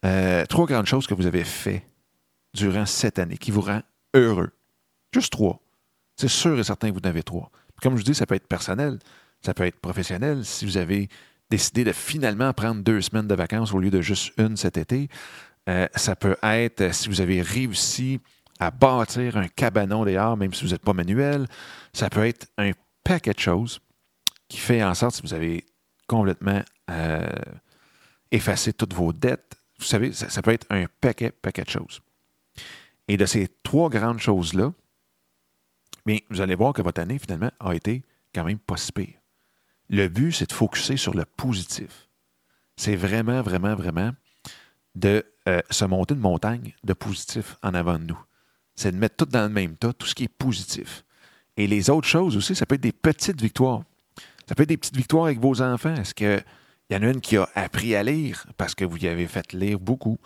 euh, 0.04 0.44
trois 0.46 0.66
grandes 0.66 0.86
choses 0.86 1.06
que 1.06 1.14
vous 1.14 1.26
avez 1.26 1.44
fait 1.44 1.86
durant 2.54 2.86
cette 2.86 3.18
année 3.18 3.38
qui 3.38 3.50
vous 3.50 3.62
rend 3.62 3.82
heureux. 4.14 4.50
Juste 5.12 5.32
trois. 5.32 5.60
C'est 6.16 6.28
sûr 6.28 6.58
et 6.58 6.64
certain 6.64 6.90
que 6.90 6.94
vous 6.94 7.00
en 7.00 7.08
avez 7.08 7.22
trois. 7.22 7.50
comme 7.82 7.96
je 7.96 8.02
dis, 8.02 8.14
ça 8.14 8.26
peut 8.26 8.34
être 8.34 8.46
personnel, 8.46 8.98
ça 9.42 9.54
peut 9.54 9.66
être 9.66 9.80
professionnel. 9.80 10.44
Si 10.44 10.64
vous 10.64 10.76
avez 10.76 11.08
décidé 11.50 11.84
de 11.84 11.92
finalement 11.92 12.52
prendre 12.52 12.82
deux 12.82 13.00
semaines 13.00 13.28
de 13.28 13.34
vacances 13.34 13.72
au 13.72 13.78
lieu 13.78 13.90
de 13.90 14.00
juste 14.00 14.32
une 14.38 14.56
cet 14.56 14.76
été, 14.76 15.08
euh, 15.68 15.86
ça 15.94 16.16
peut 16.16 16.36
être 16.42 16.80
euh, 16.80 16.92
si 16.92 17.08
vous 17.08 17.20
avez 17.20 17.42
réussi 17.42 18.20
à 18.58 18.70
bâtir 18.70 19.36
un 19.36 19.48
cabanon 19.48 20.04
dehors, 20.04 20.36
même 20.36 20.54
si 20.54 20.64
vous 20.64 20.70
n'êtes 20.70 20.82
pas 20.82 20.92
manuel. 20.92 21.46
Ça 21.92 22.08
peut 22.10 22.26
être 22.26 22.46
un 22.58 22.72
paquet 23.04 23.32
de 23.32 23.38
choses 23.38 23.80
qui 24.48 24.58
fait 24.58 24.82
en 24.82 24.94
sorte, 24.94 25.16
si 25.16 25.22
vous 25.22 25.34
avez 25.34 25.64
complètement 26.06 26.62
euh, 26.90 27.26
effacer 28.30 28.72
toutes 28.72 28.94
vos 28.94 29.12
dettes. 29.12 29.56
Vous 29.78 29.84
savez, 29.84 30.12
ça, 30.12 30.42
peut 30.42 30.52
être 30.52 30.66
un 30.70 30.86
paquet, 31.00 31.30
paquet 31.30 31.64
de 31.64 31.70
choses. 31.70 32.00
Et 33.08 33.16
de 33.16 33.26
ces 33.26 33.48
trois 33.62 33.90
grandes 33.90 34.20
choses-là, 34.20 34.72
bien, 36.06 36.18
vous 36.30 36.40
allez 36.40 36.54
voir 36.54 36.72
que 36.72 36.82
votre 36.82 37.00
année, 37.00 37.18
finalement, 37.18 37.50
a 37.60 37.74
été 37.74 38.02
quand 38.34 38.44
même 38.44 38.58
pas 38.58 38.76
si 38.76 38.92
pire. 38.92 39.20
Le 39.88 40.08
but, 40.08 40.32
c'est 40.32 40.48
de 40.48 40.52
focuser 40.52 40.96
sur 40.96 41.14
le 41.14 41.24
positif. 41.24 42.08
C'est 42.76 42.96
vraiment, 42.96 43.42
vraiment, 43.42 43.74
vraiment 43.74 44.12
de 44.94 45.24
euh, 45.48 45.60
se 45.70 45.84
monter 45.84 46.14
une 46.14 46.20
montagne 46.20 46.74
de 46.82 46.92
positif 46.94 47.56
en 47.62 47.74
avant 47.74 47.98
de 47.98 48.04
nous. 48.04 48.18
C'est 48.76 48.92
de 48.92 48.96
mettre 48.96 49.16
tout 49.16 49.24
dans 49.24 49.44
le 49.44 49.48
même 49.48 49.76
tas, 49.76 49.92
tout 49.92 50.06
ce 50.06 50.14
qui 50.14 50.24
est 50.24 50.28
positif. 50.28 51.04
Et 51.56 51.66
les 51.66 51.90
autres 51.90 52.06
choses 52.06 52.36
aussi, 52.36 52.54
ça 52.54 52.66
peut 52.66 52.74
être 52.74 52.82
des 52.82 52.92
petites 52.92 53.40
victoires. 53.40 53.82
Ça 54.48 54.54
peut 54.54 54.62
être 54.62 54.68
des 54.68 54.76
petites 54.76 54.96
victoires 54.96 55.24
avec 55.24 55.40
vos 55.40 55.60
enfants. 55.62 55.94
Est-ce 55.94 56.14
qu'il 56.14 56.44
y 56.90 56.96
en 56.96 57.02
a 57.02 57.06
une 57.10 57.20
qui 57.20 57.36
a 57.36 57.48
appris 57.54 57.96
à 57.96 58.02
lire 58.02 58.46
parce 58.56 58.74
que 58.74 58.84
vous 58.84 58.98
y 58.98 59.08
avez 59.08 59.26
fait 59.26 59.52
lire 59.52 59.80
beaucoup? 59.80 60.18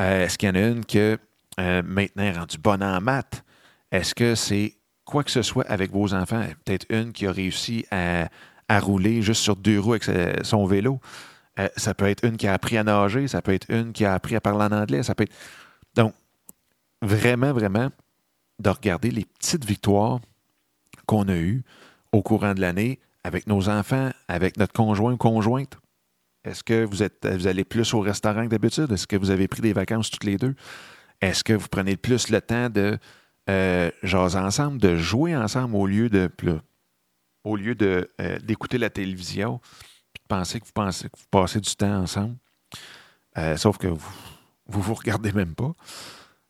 Euh, 0.00 0.24
est-ce 0.24 0.38
qu'il 0.38 0.48
y 0.48 0.52
en 0.52 0.54
a 0.54 0.66
une 0.66 0.84
qui 0.84 0.98
euh, 0.98 1.18
maintenant 1.58 2.22
est 2.24 2.32
rendue 2.32 2.58
bonne 2.58 2.82
en 2.82 3.00
maths? 3.00 3.44
Est-ce 3.92 4.14
que 4.14 4.34
c'est 4.34 4.74
quoi 5.04 5.22
que 5.22 5.30
ce 5.30 5.42
soit 5.42 5.66
avec 5.68 5.92
vos 5.92 6.14
enfants? 6.14 6.44
Peut-être 6.64 6.86
une 6.88 7.12
qui 7.12 7.26
a 7.26 7.32
réussi 7.32 7.84
à, 7.90 8.28
rouler 8.80 9.20
juste 9.20 9.42
sur 9.42 9.56
deux 9.56 9.78
roues 9.78 9.94
avec 9.94 10.04
son 10.44 10.64
vélo. 10.64 11.00
Euh, 11.58 11.68
ça 11.76 11.92
peut 11.92 12.06
être 12.06 12.24
une 12.24 12.36
qui 12.36 12.46
a 12.46 12.54
appris 12.54 12.78
à 12.78 12.84
nager. 12.84 13.28
Ça 13.28 13.42
peut 13.42 13.52
être 13.52 13.66
une 13.68 13.92
qui 13.92 14.04
a 14.04 14.14
appris 14.14 14.36
à 14.36 14.40
parler 14.40 14.64
en 14.64 14.80
anglais. 14.80 15.02
Ça 15.02 15.14
peut 15.14 15.24
être... 15.24 15.34
Vraiment, 17.02 17.52
vraiment, 17.52 17.90
de 18.58 18.70
regarder 18.70 19.10
les 19.10 19.24
petites 19.24 19.64
victoires 19.64 20.20
qu'on 21.06 21.28
a 21.28 21.36
eues 21.36 21.64
au 22.12 22.22
courant 22.22 22.54
de 22.54 22.60
l'année 22.60 22.98
avec 23.24 23.46
nos 23.46 23.68
enfants, 23.68 24.10
avec 24.28 24.56
notre 24.56 24.72
conjoint 24.72 25.12
ou 25.12 25.16
conjointe? 25.16 25.78
Est-ce 26.44 26.64
que 26.64 26.84
vous, 26.84 27.02
êtes, 27.02 27.26
vous 27.26 27.46
allez 27.46 27.64
plus 27.64 27.92
au 27.92 28.00
restaurant 28.00 28.44
que 28.44 28.50
d'habitude? 28.50 28.90
Est-ce 28.92 29.06
que 29.06 29.16
vous 29.16 29.30
avez 29.30 29.48
pris 29.48 29.60
des 29.60 29.72
vacances 29.72 30.10
toutes 30.10 30.24
les 30.24 30.36
deux? 30.36 30.54
Est-ce 31.20 31.44
que 31.44 31.52
vous 31.52 31.68
prenez 31.68 31.96
plus 31.96 32.30
le 32.30 32.40
temps 32.40 32.70
de 32.70 32.98
euh, 33.48 33.90
jaser 34.02 34.38
ensemble, 34.38 34.78
de 34.78 34.96
jouer 34.96 35.36
ensemble 35.36 35.76
au 35.76 35.86
lieu 35.86 36.08
de 36.08 36.30
au 37.42 37.56
lieu 37.56 37.74
euh, 37.80 38.38
d'écouter 38.40 38.76
la 38.78 38.90
télévision 38.90 39.60
puis 40.12 40.22
de 40.22 40.28
penser 40.28 40.60
que 40.60 40.66
vous, 40.66 40.72
pensez, 40.72 41.08
que 41.08 41.18
vous 41.18 41.26
passez 41.30 41.60
du 41.60 41.74
temps 41.74 42.02
ensemble? 42.02 42.36
Euh, 43.38 43.56
sauf 43.56 43.78
que 43.78 43.88
vous 43.88 44.12
vous, 44.66 44.80
vous 44.80 44.94
regardez 44.94 45.32
même 45.32 45.54
pas. 45.54 45.72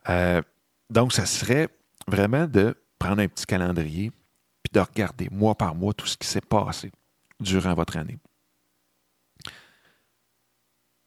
Euh, 0.09 0.43
donc, 0.89 1.13
ça 1.13 1.27
serait 1.27 1.69
vraiment 2.09 2.47
de 2.47 2.77
prendre 2.99 3.23
un 3.23 3.29
petit 3.29 3.47
calendrier 3.47 4.11
puis 4.63 4.71
de 4.73 4.81
regarder 4.81 5.29
mois 5.31 5.55
par 5.55 5.75
mois 5.75 5.95
tout 5.95 6.07
ce 6.07 6.17
qui 6.17 6.27
s'est 6.27 6.41
passé 6.41 6.91
durant 7.39 7.75
votre 7.75 7.97
année. 7.97 8.19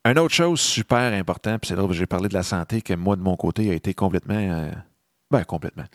Une 0.06 0.20
autre 0.20 0.34
chose 0.34 0.60
super 0.60 1.14
importante, 1.14 1.62
puis 1.62 1.70
c'est 1.70 1.76
là 1.76 1.88
que 1.88 1.94
j'ai 1.94 2.06
parlé 2.06 2.28
de 2.28 2.34
la 2.34 2.44
santé, 2.44 2.82
que 2.82 2.94
moi, 2.94 3.16
de 3.16 3.22
mon 3.22 3.38
côté, 3.38 3.70
a 3.72 3.74
été 3.74 3.94
complètement. 3.94 4.36
Euh, 4.36 4.72
ben, 5.32 5.46
complètement. 5.46 5.86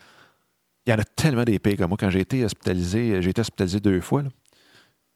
Il 0.85 0.91
y 0.91 0.93
en 0.93 0.97
a 0.97 1.03
tellement 1.03 1.43
des 1.43 1.59
pays 1.59 1.77
comme 1.77 1.89
moi. 1.89 1.97
Quand 1.99 2.09
j'ai 2.09 2.21
été 2.21 2.43
hospitalisé, 2.43 3.21
j'ai 3.21 3.29
été 3.29 3.41
hospitalisé 3.41 3.79
deux 3.79 4.01
fois. 4.01 4.23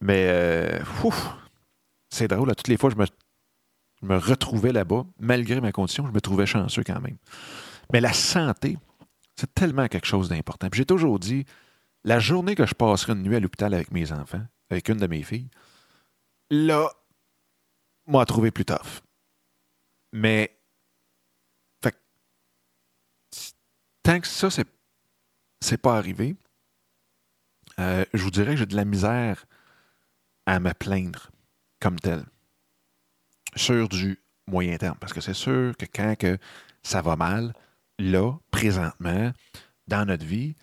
Mais, 0.02 0.28
euh, 0.28 0.80
c'est 2.10 2.28
drôle. 2.28 2.54
toutes 2.56 2.68
les 2.68 2.78
fois, 2.78 2.92
je 2.92 2.96
me, 2.96 3.06
je 4.02 4.08
me 4.08 4.18
retrouvais 4.18 4.72
là-bas, 4.72 5.06
malgré 5.20 5.60
ma 5.60 5.72
condition, 5.72 6.06
je 6.06 6.12
me 6.12 6.22
trouvais 6.22 6.46
chanceux 6.46 6.84
quand 6.84 7.02
même. 7.02 7.18
Mais 7.94 8.02
la 8.02 8.12
santé, 8.12 8.78
c'est 9.36 9.54
tellement 9.54 9.88
quelque 9.88 10.08
chose 10.08 10.28
d'important. 10.28 10.68
J'ai 10.74 10.86
toujours 10.86 11.20
dit, 11.20 11.46
la 12.04 12.20
journée 12.20 12.56
que 12.56 12.66
je 12.66 12.74
passerai 12.74 13.14
une 13.14 13.22
nuit 13.22 13.36
à 13.36 13.40
l'hôpital 13.40 13.74
avec 13.74 13.92
mes 13.92 14.12
enfants, 14.12 14.46
avec 14.72 14.90
une 14.90 14.98
de 14.98 15.08
mes 15.08 15.22
filles, 15.22 15.50
là, 16.50 16.90
m'a 18.08 18.26
trouvé 18.26 18.50
plus 18.50 18.66
tough. 18.66 19.02
Mais, 20.12 20.60
tant 24.02 24.20
que 24.20 24.28
ça, 24.28 24.50
c'est, 24.50 24.68
c'est 25.62 25.78
pas 25.78 25.96
arrivé, 25.96 26.36
euh, 27.80 28.04
je 28.14 28.24
vous 28.24 28.32
dirais 28.32 28.52
que 28.52 28.58
j'ai 28.58 28.66
de 28.66 28.76
la 28.76 28.86
misère 28.86 29.46
à 30.46 30.60
me 30.60 30.74
plaindre 30.74 31.32
comme 31.80 32.00
tel 32.00 32.26
sur 33.56 33.88
du 33.88 34.20
moyen 34.48 34.78
terme. 34.78 34.98
Parce 35.00 35.14
que 35.14 35.22
c'est 35.22 35.34
sûr 35.34 35.76
que 35.78 35.86
quand 35.86 36.16
que 36.18 36.38
ça 36.82 37.02
va 37.02 37.16
mal, 37.16 37.54
là, 38.00 38.34
présentement, 38.52 39.32
dans 39.88 40.06
notre 40.06 40.26
vie, 40.26 40.56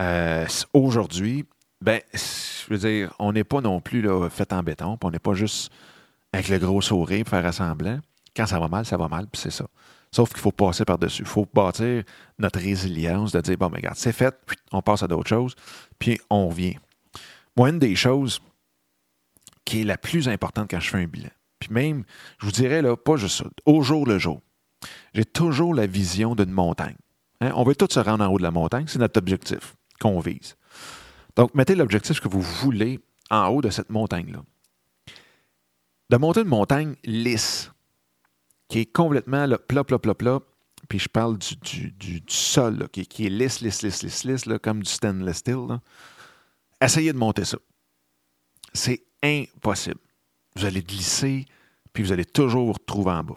euh, 0.00 0.46
aujourd'hui, 0.72 1.44
ben, 1.80 2.00
je 2.12 2.72
veux 2.72 2.78
dire, 2.78 3.14
on 3.18 3.32
n'est 3.32 3.44
pas 3.44 3.60
non 3.60 3.80
plus 3.80 4.02
là, 4.02 4.28
fait 4.28 4.52
en 4.52 4.62
béton, 4.62 4.96
puis 4.96 5.06
on 5.06 5.10
n'est 5.10 5.18
pas 5.18 5.34
juste 5.34 5.72
avec 6.32 6.48
le 6.48 6.58
gros 6.58 6.80
sourire 6.80 7.24
pour 7.24 7.30
faire 7.30 7.46
assemblant. 7.46 8.00
Quand 8.36 8.46
ça 8.46 8.60
va 8.60 8.68
mal, 8.68 8.84
ça 8.84 8.96
va 8.96 9.08
mal, 9.08 9.26
puis 9.26 9.40
c'est 9.40 9.50
ça. 9.50 9.66
Sauf 10.12 10.30
qu'il 10.30 10.40
faut 10.40 10.52
passer 10.52 10.84
par-dessus. 10.84 11.22
Il 11.22 11.28
faut 11.28 11.46
bâtir 11.52 12.02
notre 12.38 12.60
résilience, 12.60 13.32
de 13.32 13.40
dire, 13.40 13.56
bon, 13.56 13.70
mais 13.70 13.78
regarde, 13.78 13.96
c'est 13.96 14.12
fait, 14.12 14.34
on 14.72 14.82
passe 14.82 15.02
à 15.02 15.08
d'autres 15.08 15.28
choses, 15.28 15.54
puis 15.98 16.20
on 16.30 16.48
revient. 16.48 16.76
Moi, 17.56 17.70
une 17.70 17.78
des 17.78 17.96
choses 17.96 18.40
qui 19.64 19.82
est 19.82 19.84
la 19.84 19.98
plus 19.98 20.28
importante 20.28 20.70
quand 20.70 20.80
je 20.80 20.90
fais 20.90 20.98
un 20.98 21.06
bilan, 21.06 21.30
puis 21.58 21.70
même, 21.72 22.04
je 22.38 22.46
vous 22.46 22.52
dirais, 22.52 22.82
là, 22.82 22.96
pas 22.96 23.16
juste 23.16 23.38
ça, 23.38 23.44
au 23.66 23.82
jour 23.82 24.06
le 24.06 24.18
jour, 24.18 24.40
j'ai 25.14 25.24
toujours 25.24 25.74
la 25.74 25.86
vision 25.86 26.34
d'une 26.34 26.50
montagne. 26.50 26.96
Hein? 27.40 27.52
On 27.54 27.64
veut 27.64 27.74
tous 27.74 27.92
se 27.92 28.00
rendre 28.00 28.24
en 28.24 28.28
haut 28.28 28.38
de 28.38 28.42
la 28.42 28.50
montagne, 28.50 28.86
c'est 28.86 28.98
notre 28.98 29.18
objectif 29.18 29.74
qu'on 30.00 30.20
vise. 30.20 30.56
Donc, 31.36 31.54
mettez 31.54 31.74
l'objectif 31.74 32.20
que 32.20 32.28
vous 32.28 32.42
voulez 32.42 33.00
en 33.30 33.48
haut 33.48 33.62
de 33.62 33.70
cette 33.70 33.90
montagne-là. 33.90 34.42
De 36.10 36.16
monter 36.16 36.40
une 36.40 36.48
montagne 36.48 36.96
lisse, 37.04 37.70
qui 38.68 38.80
est 38.80 38.92
complètement 38.92 39.46
là, 39.46 39.58
plat, 39.58 39.84
plat, 39.84 39.98
plat, 39.98 40.14
plat, 40.14 40.40
puis 40.88 40.98
je 40.98 41.08
parle 41.08 41.38
du, 41.38 41.92
du, 41.92 42.22
sol, 42.26 42.88
qui, 42.90 43.02
est 43.02 43.28
lisse, 43.28 43.60
lisse, 43.60 43.82
lisse, 43.82 44.02
lisse, 44.02 44.24
lisse, 44.24 44.44
comme 44.62 44.82
du 44.82 44.90
stainless 44.90 45.38
steel. 45.38 45.78
Essayez 46.80 47.12
de 47.12 47.18
monter 47.18 47.44
ça. 47.44 47.58
C'est 48.72 49.04
impossible. 49.22 50.00
Vous 50.56 50.64
allez 50.64 50.82
glisser, 50.82 51.46
puis 51.92 52.02
vous 52.02 52.12
allez 52.12 52.24
toujours 52.24 52.66
vous 52.66 52.72
retrouver 52.72 53.12
en 53.12 53.22
bas. 53.22 53.36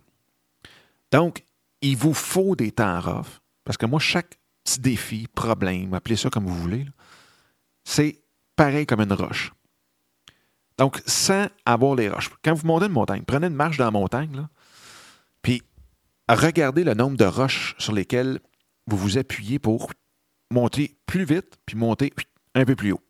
Donc, 1.14 1.44
il 1.82 1.96
vous 1.96 2.16
faut 2.16 2.56
des 2.56 2.72
temps 2.72 3.00
rough, 3.00 3.40
parce 3.64 3.78
que 3.78 3.86
moi, 3.86 4.00
chaque 4.00 4.40
petit 4.64 4.80
défi, 4.80 5.28
problème, 5.28 5.94
appelez 5.94 6.16
ça 6.16 6.32
comme 6.32 6.48
vous 6.48 6.56
voulez, 6.56 6.88
c'est 7.84 8.24
pareil 8.56 8.88
comme 8.88 9.02
une 9.02 9.14
roche. 9.14 9.52
Donc, 10.80 11.04
sans 11.06 11.46
avoir 11.68 11.94
les 11.94 12.10
roches. 12.10 12.32
Quand 12.44 12.56
vous 12.56 12.66
montez 12.66 12.88
une 12.88 12.94
montagne, 12.94 13.22
prenez 13.28 13.46
une 13.46 13.54
marche 13.54 13.78
dans 13.78 13.86
la 13.86 13.92
montagne, 13.92 14.48
puis 15.44 15.62
regardez 16.28 16.84
le 16.84 16.96
nombre 16.96 17.16
de 17.16 17.26
roches 17.26 17.76
sur 17.78 17.94
lesquelles 17.94 18.40
vous 18.88 18.98
vous 18.98 19.20
appuyez 19.20 19.60
pour 19.60 19.94
monter 20.50 20.98
plus 21.06 21.26
vite, 21.26 21.60
puis 21.68 21.78
monter 21.78 22.12
un 22.56 22.66
peu 22.66 22.76
plus 22.76 22.92
haut. 22.92 23.04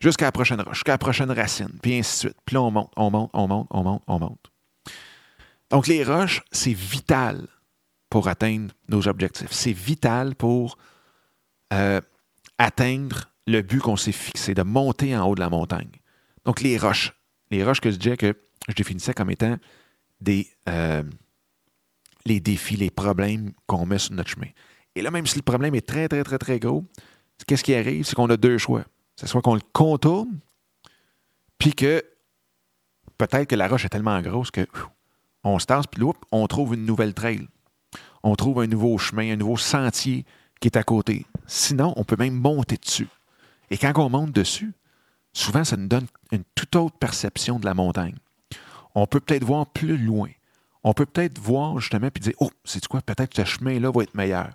Jusqu'à 0.00 0.26
la 0.26 0.32
prochaine 0.32 0.60
roche, 0.60 0.74
jusqu'à 0.74 0.92
la 0.92 0.98
prochaine 0.98 1.30
racine, 1.30 1.78
puis 1.80 1.96
ainsi 1.96 2.26
de 2.26 2.30
suite. 2.30 2.38
Puis 2.44 2.54
là, 2.54 2.62
on 2.62 2.70
monte, 2.70 2.92
on 2.94 3.10
monte, 3.10 3.30
on 3.32 3.48
monte, 3.48 3.68
on 3.70 3.82
monte, 3.82 4.02
on 4.06 4.18
monte. 4.18 4.51
Donc, 5.72 5.86
les 5.86 6.04
roches, 6.04 6.42
c'est 6.52 6.74
vital 6.74 7.48
pour 8.10 8.28
atteindre 8.28 8.74
nos 8.88 9.08
objectifs. 9.08 9.50
C'est 9.50 9.72
vital 9.72 10.36
pour 10.36 10.76
euh, 11.72 12.00
atteindre 12.58 13.32
le 13.46 13.62
but 13.62 13.80
qu'on 13.80 13.96
s'est 13.96 14.12
fixé, 14.12 14.52
de 14.52 14.62
monter 14.62 15.16
en 15.16 15.26
haut 15.26 15.34
de 15.34 15.40
la 15.40 15.48
montagne. 15.48 15.90
Donc, 16.44 16.60
les 16.60 16.76
roches. 16.76 17.14
Les 17.50 17.64
roches 17.64 17.80
que 17.80 17.90
je 17.90 17.96
disais 17.96 18.18
que 18.18 18.36
je 18.68 18.74
définissais 18.74 19.14
comme 19.14 19.30
étant 19.30 19.56
des, 20.20 20.46
euh, 20.68 21.02
les 22.26 22.38
défis, 22.38 22.76
les 22.76 22.90
problèmes 22.90 23.52
qu'on 23.66 23.86
met 23.86 23.98
sur 23.98 24.12
notre 24.12 24.30
chemin. 24.30 24.48
Et 24.94 25.00
là, 25.00 25.10
même 25.10 25.26
si 25.26 25.36
le 25.36 25.42
problème 25.42 25.74
est 25.74 25.86
très, 25.86 26.06
très, 26.06 26.22
très, 26.22 26.38
très 26.38 26.58
gros, 26.58 26.84
qu'est-ce 27.46 27.64
qui 27.64 27.74
arrive? 27.74 28.04
C'est 28.04 28.14
qu'on 28.14 28.28
a 28.28 28.36
deux 28.36 28.58
choix. 28.58 28.84
C'est 29.16 29.26
soit 29.26 29.40
qu'on 29.40 29.54
le 29.54 29.62
contourne, 29.72 30.38
puis 31.58 31.72
que 31.72 32.04
peut-être 33.16 33.48
que 33.48 33.56
la 33.56 33.68
roche 33.68 33.86
est 33.86 33.90
tellement 33.90 34.20
grosse 34.20 34.50
que 34.50 34.66
on 35.44 35.58
se 35.58 35.66
tasse, 35.66 35.86
puis 35.86 36.02
on 36.30 36.46
trouve 36.46 36.74
une 36.74 36.84
nouvelle 36.84 37.14
trail. 37.14 37.46
On 38.22 38.36
trouve 38.36 38.60
un 38.60 38.66
nouveau 38.66 38.98
chemin, 38.98 39.32
un 39.32 39.36
nouveau 39.36 39.56
sentier 39.56 40.24
qui 40.60 40.68
est 40.68 40.76
à 40.76 40.84
côté. 40.84 41.26
Sinon, 41.46 41.92
on 41.96 42.04
peut 42.04 42.16
même 42.16 42.34
monter 42.34 42.76
dessus. 42.76 43.08
Et 43.70 43.78
quand 43.78 43.92
on 43.96 44.08
monte 44.08 44.32
dessus, 44.32 44.72
souvent, 45.32 45.64
ça 45.64 45.76
nous 45.76 45.88
donne 45.88 46.06
une 46.30 46.44
toute 46.54 46.76
autre 46.76 46.96
perception 46.96 47.58
de 47.58 47.64
la 47.64 47.74
montagne. 47.74 48.16
On 48.94 49.06
peut 49.06 49.20
peut-être 49.20 49.44
voir 49.44 49.66
plus 49.66 49.96
loin. 49.96 50.28
On 50.84 50.94
peut 50.94 51.06
peut-être 51.06 51.38
voir 51.38 51.80
justement 51.80 52.10
puis 52.10 52.22
dire 52.22 52.34
Oh, 52.38 52.50
c'est 52.64 52.86
quoi, 52.86 53.00
peut-être 53.00 53.34
que 53.34 53.44
ce 53.44 53.48
chemin-là 53.48 53.90
va 53.90 54.02
être 54.02 54.14
meilleur. 54.14 54.50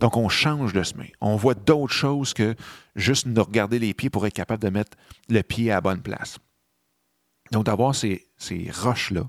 Donc, 0.00 0.16
on 0.16 0.28
change 0.28 0.72
de 0.72 0.82
chemin. 0.82 1.06
On 1.20 1.36
voit 1.36 1.54
d'autres 1.54 1.92
choses 1.92 2.34
que 2.34 2.54
juste 2.94 3.26
nous 3.26 3.42
regarder 3.42 3.78
les 3.78 3.94
pieds 3.94 4.10
pour 4.10 4.26
être 4.26 4.34
capable 4.34 4.62
de 4.62 4.70
mettre 4.70 4.96
le 5.28 5.42
pied 5.42 5.70
à 5.70 5.76
la 5.76 5.80
bonne 5.80 6.02
place. 6.02 6.38
Donc, 7.52 7.64
d'avoir 7.64 7.94
ces, 7.94 8.26
ces 8.36 8.70
roches-là, 8.70 9.22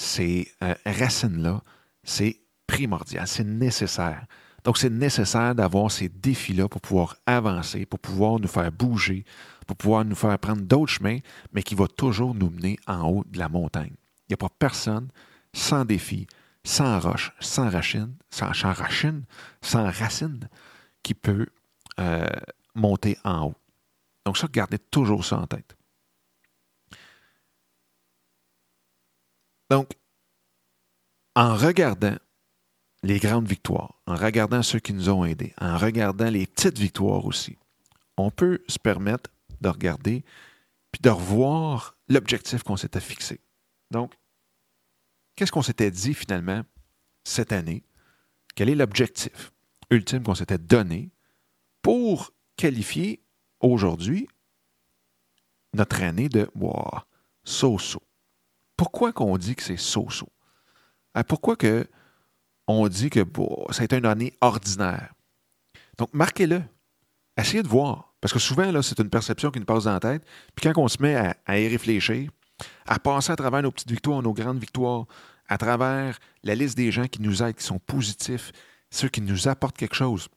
ces 0.00 0.50
euh, 0.62 0.74
racines-là, 0.86 1.62
c'est 2.02 2.40
primordial, 2.66 3.26
c'est 3.26 3.44
nécessaire. 3.44 4.24
Donc, 4.64 4.78
c'est 4.78 4.90
nécessaire 4.90 5.54
d'avoir 5.54 5.90
ces 5.90 6.08
défis-là 6.08 6.68
pour 6.68 6.80
pouvoir 6.80 7.16
avancer, 7.26 7.84
pour 7.84 7.98
pouvoir 7.98 8.40
nous 8.40 8.48
faire 8.48 8.72
bouger, 8.72 9.24
pour 9.66 9.76
pouvoir 9.76 10.06
nous 10.06 10.14
faire 10.14 10.38
prendre 10.38 10.62
d'autres 10.62 10.92
chemins, 10.92 11.18
mais 11.52 11.62
qui 11.62 11.74
va 11.74 11.86
toujours 11.86 12.34
nous 12.34 12.48
mener 12.48 12.78
en 12.86 13.08
haut 13.08 13.24
de 13.28 13.38
la 13.38 13.50
montagne. 13.50 13.92
Il 14.22 14.30
n'y 14.30 14.34
a 14.34 14.36
pas 14.38 14.48
personne 14.58 15.08
sans 15.52 15.84
défi, 15.84 16.26
sans 16.64 16.98
roche, 16.98 17.32
sans 17.38 17.68
racine, 17.68 18.14
sans, 18.30 18.52
racine, 18.72 19.24
sans 19.60 19.84
racine, 19.84 20.48
qui 21.02 21.12
peut 21.12 21.46
euh, 21.98 22.26
monter 22.74 23.18
en 23.24 23.48
haut. 23.48 23.54
Donc, 24.24 24.38
ça, 24.38 24.46
gardez 24.50 24.78
toujours 24.78 25.26
ça 25.26 25.38
en 25.40 25.46
tête. 25.46 25.76
Donc, 29.70 29.92
en 31.36 31.54
regardant 31.54 32.16
les 33.02 33.18
grandes 33.18 33.48
victoires, 33.48 34.02
en 34.06 34.16
regardant 34.16 34.62
ceux 34.62 34.80
qui 34.80 34.92
nous 34.92 35.08
ont 35.08 35.24
aidés, 35.24 35.54
en 35.60 35.78
regardant 35.78 36.28
les 36.28 36.46
petites 36.46 36.78
victoires 36.78 37.24
aussi, 37.24 37.56
on 38.16 38.30
peut 38.30 38.62
se 38.68 38.78
permettre 38.78 39.30
de 39.60 39.68
regarder 39.68 40.24
puis 40.92 41.00
de 41.00 41.08
revoir 41.08 41.96
l'objectif 42.08 42.64
qu'on 42.64 42.76
s'était 42.76 43.00
fixé. 43.00 43.40
Donc, 43.92 44.12
qu'est-ce 45.36 45.52
qu'on 45.52 45.62
s'était 45.62 45.92
dit 45.92 46.14
finalement 46.14 46.62
cette 47.24 47.52
année? 47.52 47.84
Quel 48.56 48.68
est 48.68 48.74
l'objectif 48.74 49.52
ultime 49.90 50.24
qu'on 50.24 50.34
s'était 50.34 50.58
donné 50.58 51.10
pour 51.80 52.32
qualifier 52.56 53.22
aujourd'hui 53.60 54.28
notre 55.72 56.02
année 56.02 56.28
de 56.28 56.50
wow, 56.56 56.90
so-so? 57.44 58.02
Pourquoi 58.80 59.12
qu'on 59.12 59.36
dit 59.36 59.56
que 59.56 59.62
c'est 59.62 59.76
so-so? 59.76 60.26
Euh, 61.14 61.22
pourquoi 61.22 61.54
que 61.54 61.86
on 62.66 62.88
dit 62.88 63.10
que 63.10 63.20
bon, 63.20 63.66
ça 63.72 63.82
a 63.82 63.84
été 63.84 63.98
une 63.98 64.06
année 64.06 64.32
ordinaire? 64.40 65.12
Donc, 65.98 66.08
marquez-le. 66.14 66.62
Essayez 67.36 67.62
de 67.62 67.68
voir. 67.68 68.14
Parce 68.22 68.32
que 68.32 68.38
souvent, 68.38 68.72
là, 68.72 68.82
c'est 68.82 68.98
une 68.98 69.10
perception 69.10 69.50
qui 69.50 69.58
nous 69.58 69.66
passe 69.66 69.84
dans 69.84 69.92
la 69.92 70.00
tête. 70.00 70.24
Puis 70.54 70.62
quand 70.62 70.80
on 70.80 70.88
se 70.88 70.96
met 71.02 71.14
à, 71.14 71.60
y 71.60 71.68
réfléchir, 71.68 72.30
à 72.86 72.98
passer 72.98 73.32
à 73.32 73.36
travers 73.36 73.60
nos 73.60 73.70
petites 73.70 73.90
victoires, 73.90 74.22
nos 74.22 74.32
grandes 74.32 74.58
victoires, 74.58 75.04
à 75.46 75.58
travers 75.58 76.18
la 76.42 76.54
liste 76.54 76.78
des 76.78 76.90
gens 76.90 77.06
qui 77.06 77.20
nous 77.20 77.42
aident, 77.42 77.56
qui 77.56 77.64
sont 77.64 77.80
positifs, 77.80 78.50
ceux 78.88 79.10
qui 79.10 79.20
nous 79.20 79.46
apportent 79.46 79.76
quelque 79.76 79.94
chose, 79.94 80.30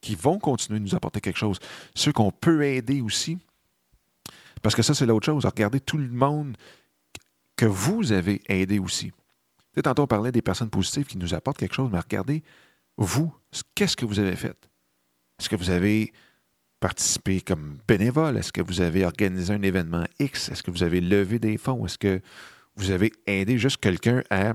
qui 0.00 0.16
vont 0.16 0.40
continuer 0.40 0.80
de 0.80 0.84
nous 0.84 0.96
apporter 0.96 1.20
quelque 1.20 1.38
chose, 1.38 1.60
ceux 1.94 2.12
qu'on 2.12 2.32
peut 2.32 2.64
aider 2.64 3.00
aussi. 3.02 3.38
Parce 4.62 4.74
que 4.74 4.82
ça, 4.82 4.94
c'est 4.94 5.06
l'autre 5.06 5.26
chose. 5.26 5.44
Regardez 5.44 5.78
tout 5.78 5.98
le 5.98 6.08
monde 6.08 6.56
que 7.56 7.66
vous 7.66 8.12
avez 8.12 8.42
aidé 8.48 8.78
aussi 8.78 9.12
tantôt, 9.82 10.02
on 10.02 10.06
parlait 10.06 10.32
des 10.32 10.42
personnes 10.42 10.70
positives 10.70 11.06
qui 11.06 11.18
nous 11.18 11.34
apportent 11.34 11.58
quelque 11.58 11.74
chose, 11.74 11.90
mais 11.92 11.98
regardez, 11.98 12.42
vous, 12.96 13.34
qu'est-ce 13.74 13.96
que 13.96 14.04
vous 14.04 14.20
avez 14.20 14.36
fait? 14.36 14.56
Est-ce 15.38 15.48
que 15.48 15.56
vous 15.56 15.70
avez 15.70 16.12
participé 16.78 17.40
comme 17.40 17.78
bénévole? 17.88 18.36
Est-ce 18.36 18.52
que 18.52 18.60
vous 18.60 18.80
avez 18.80 19.04
organisé 19.04 19.52
un 19.52 19.62
événement 19.62 20.04
X? 20.20 20.48
Est-ce 20.48 20.62
que 20.62 20.70
vous 20.70 20.82
avez 20.82 21.00
levé 21.00 21.38
des 21.38 21.58
fonds? 21.58 21.84
Est-ce 21.84 21.98
que 21.98 22.20
vous 22.76 22.90
avez 22.90 23.12
aidé 23.26 23.58
juste 23.58 23.78
quelqu'un 23.78 24.22
à 24.30 24.54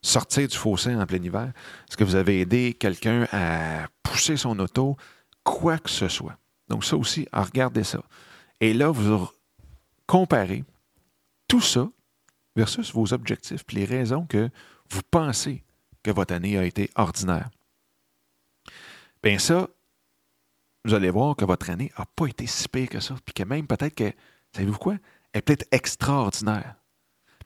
sortir 0.00 0.48
du 0.48 0.56
fossé 0.56 0.94
en 0.94 1.04
plein 1.06 1.22
hiver? 1.22 1.52
Est-ce 1.88 1.96
que 1.96 2.04
vous 2.04 2.14
avez 2.14 2.40
aidé 2.40 2.74
quelqu'un 2.78 3.26
à 3.32 3.88
pousser 4.02 4.36
son 4.36 4.58
auto? 4.58 4.96
Quoi 5.44 5.78
que 5.78 5.90
ce 5.90 6.08
soit. 6.08 6.38
Donc 6.68 6.84
ça 6.84 6.96
aussi, 6.96 7.26
regardez 7.32 7.84
ça. 7.84 8.02
Et 8.60 8.72
là, 8.72 8.90
vous 8.90 9.28
comparez 10.06 10.64
tout 11.48 11.60
ça 11.60 11.88
versus 12.60 12.92
vos 12.92 13.14
objectifs, 13.14 13.64
puis 13.64 13.78
les 13.78 13.86
raisons 13.86 14.26
que 14.26 14.50
vous 14.90 15.00
pensez 15.10 15.64
que 16.02 16.10
votre 16.10 16.34
année 16.34 16.58
a 16.58 16.64
été 16.64 16.90
ordinaire. 16.94 17.48
Bien 19.22 19.38
ça, 19.38 19.68
vous 20.84 20.92
allez 20.92 21.08
voir 21.08 21.36
que 21.36 21.46
votre 21.46 21.70
année 21.70 21.90
n'a 21.98 22.04
pas 22.04 22.26
été 22.26 22.46
si 22.46 22.68
pire 22.68 22.90
que 22.90 23.00
ça, 23.00 23.14
puis 23.24 23.32
que 23.32 23.44
même 23.44 23.66
peut-être 23.66 23.94
que, 23.94 24.12
savez-vous 24.54 24.78
quoi, 24.78 24.96
elle 25.32 25.38
est 25.38 25.42
peut-être 25.42 25.68
extraordinaire, 25.72 26.74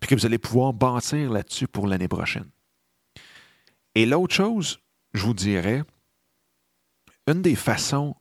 puis 0.00 0.08
que 0.08 0.16
vous 0.16 0.26
allez 0.26 0.38
pouvoir 0.38 0.72
bâtir 0.72 1.30
là-dessus 1.30 1.68
pour 1.68 1.86
l'année 1.86 2.08
prochaine. 2.08 2.50
Et 3.94 4.06
l'autre 4.06 4.34
chose, 4.34 4.80
je 5.12 5.24
vous 5.24 5.34
dirais, 5.34 5.84
une 7.28 7.40
des 7.40 7.54
façons 7.54 8.16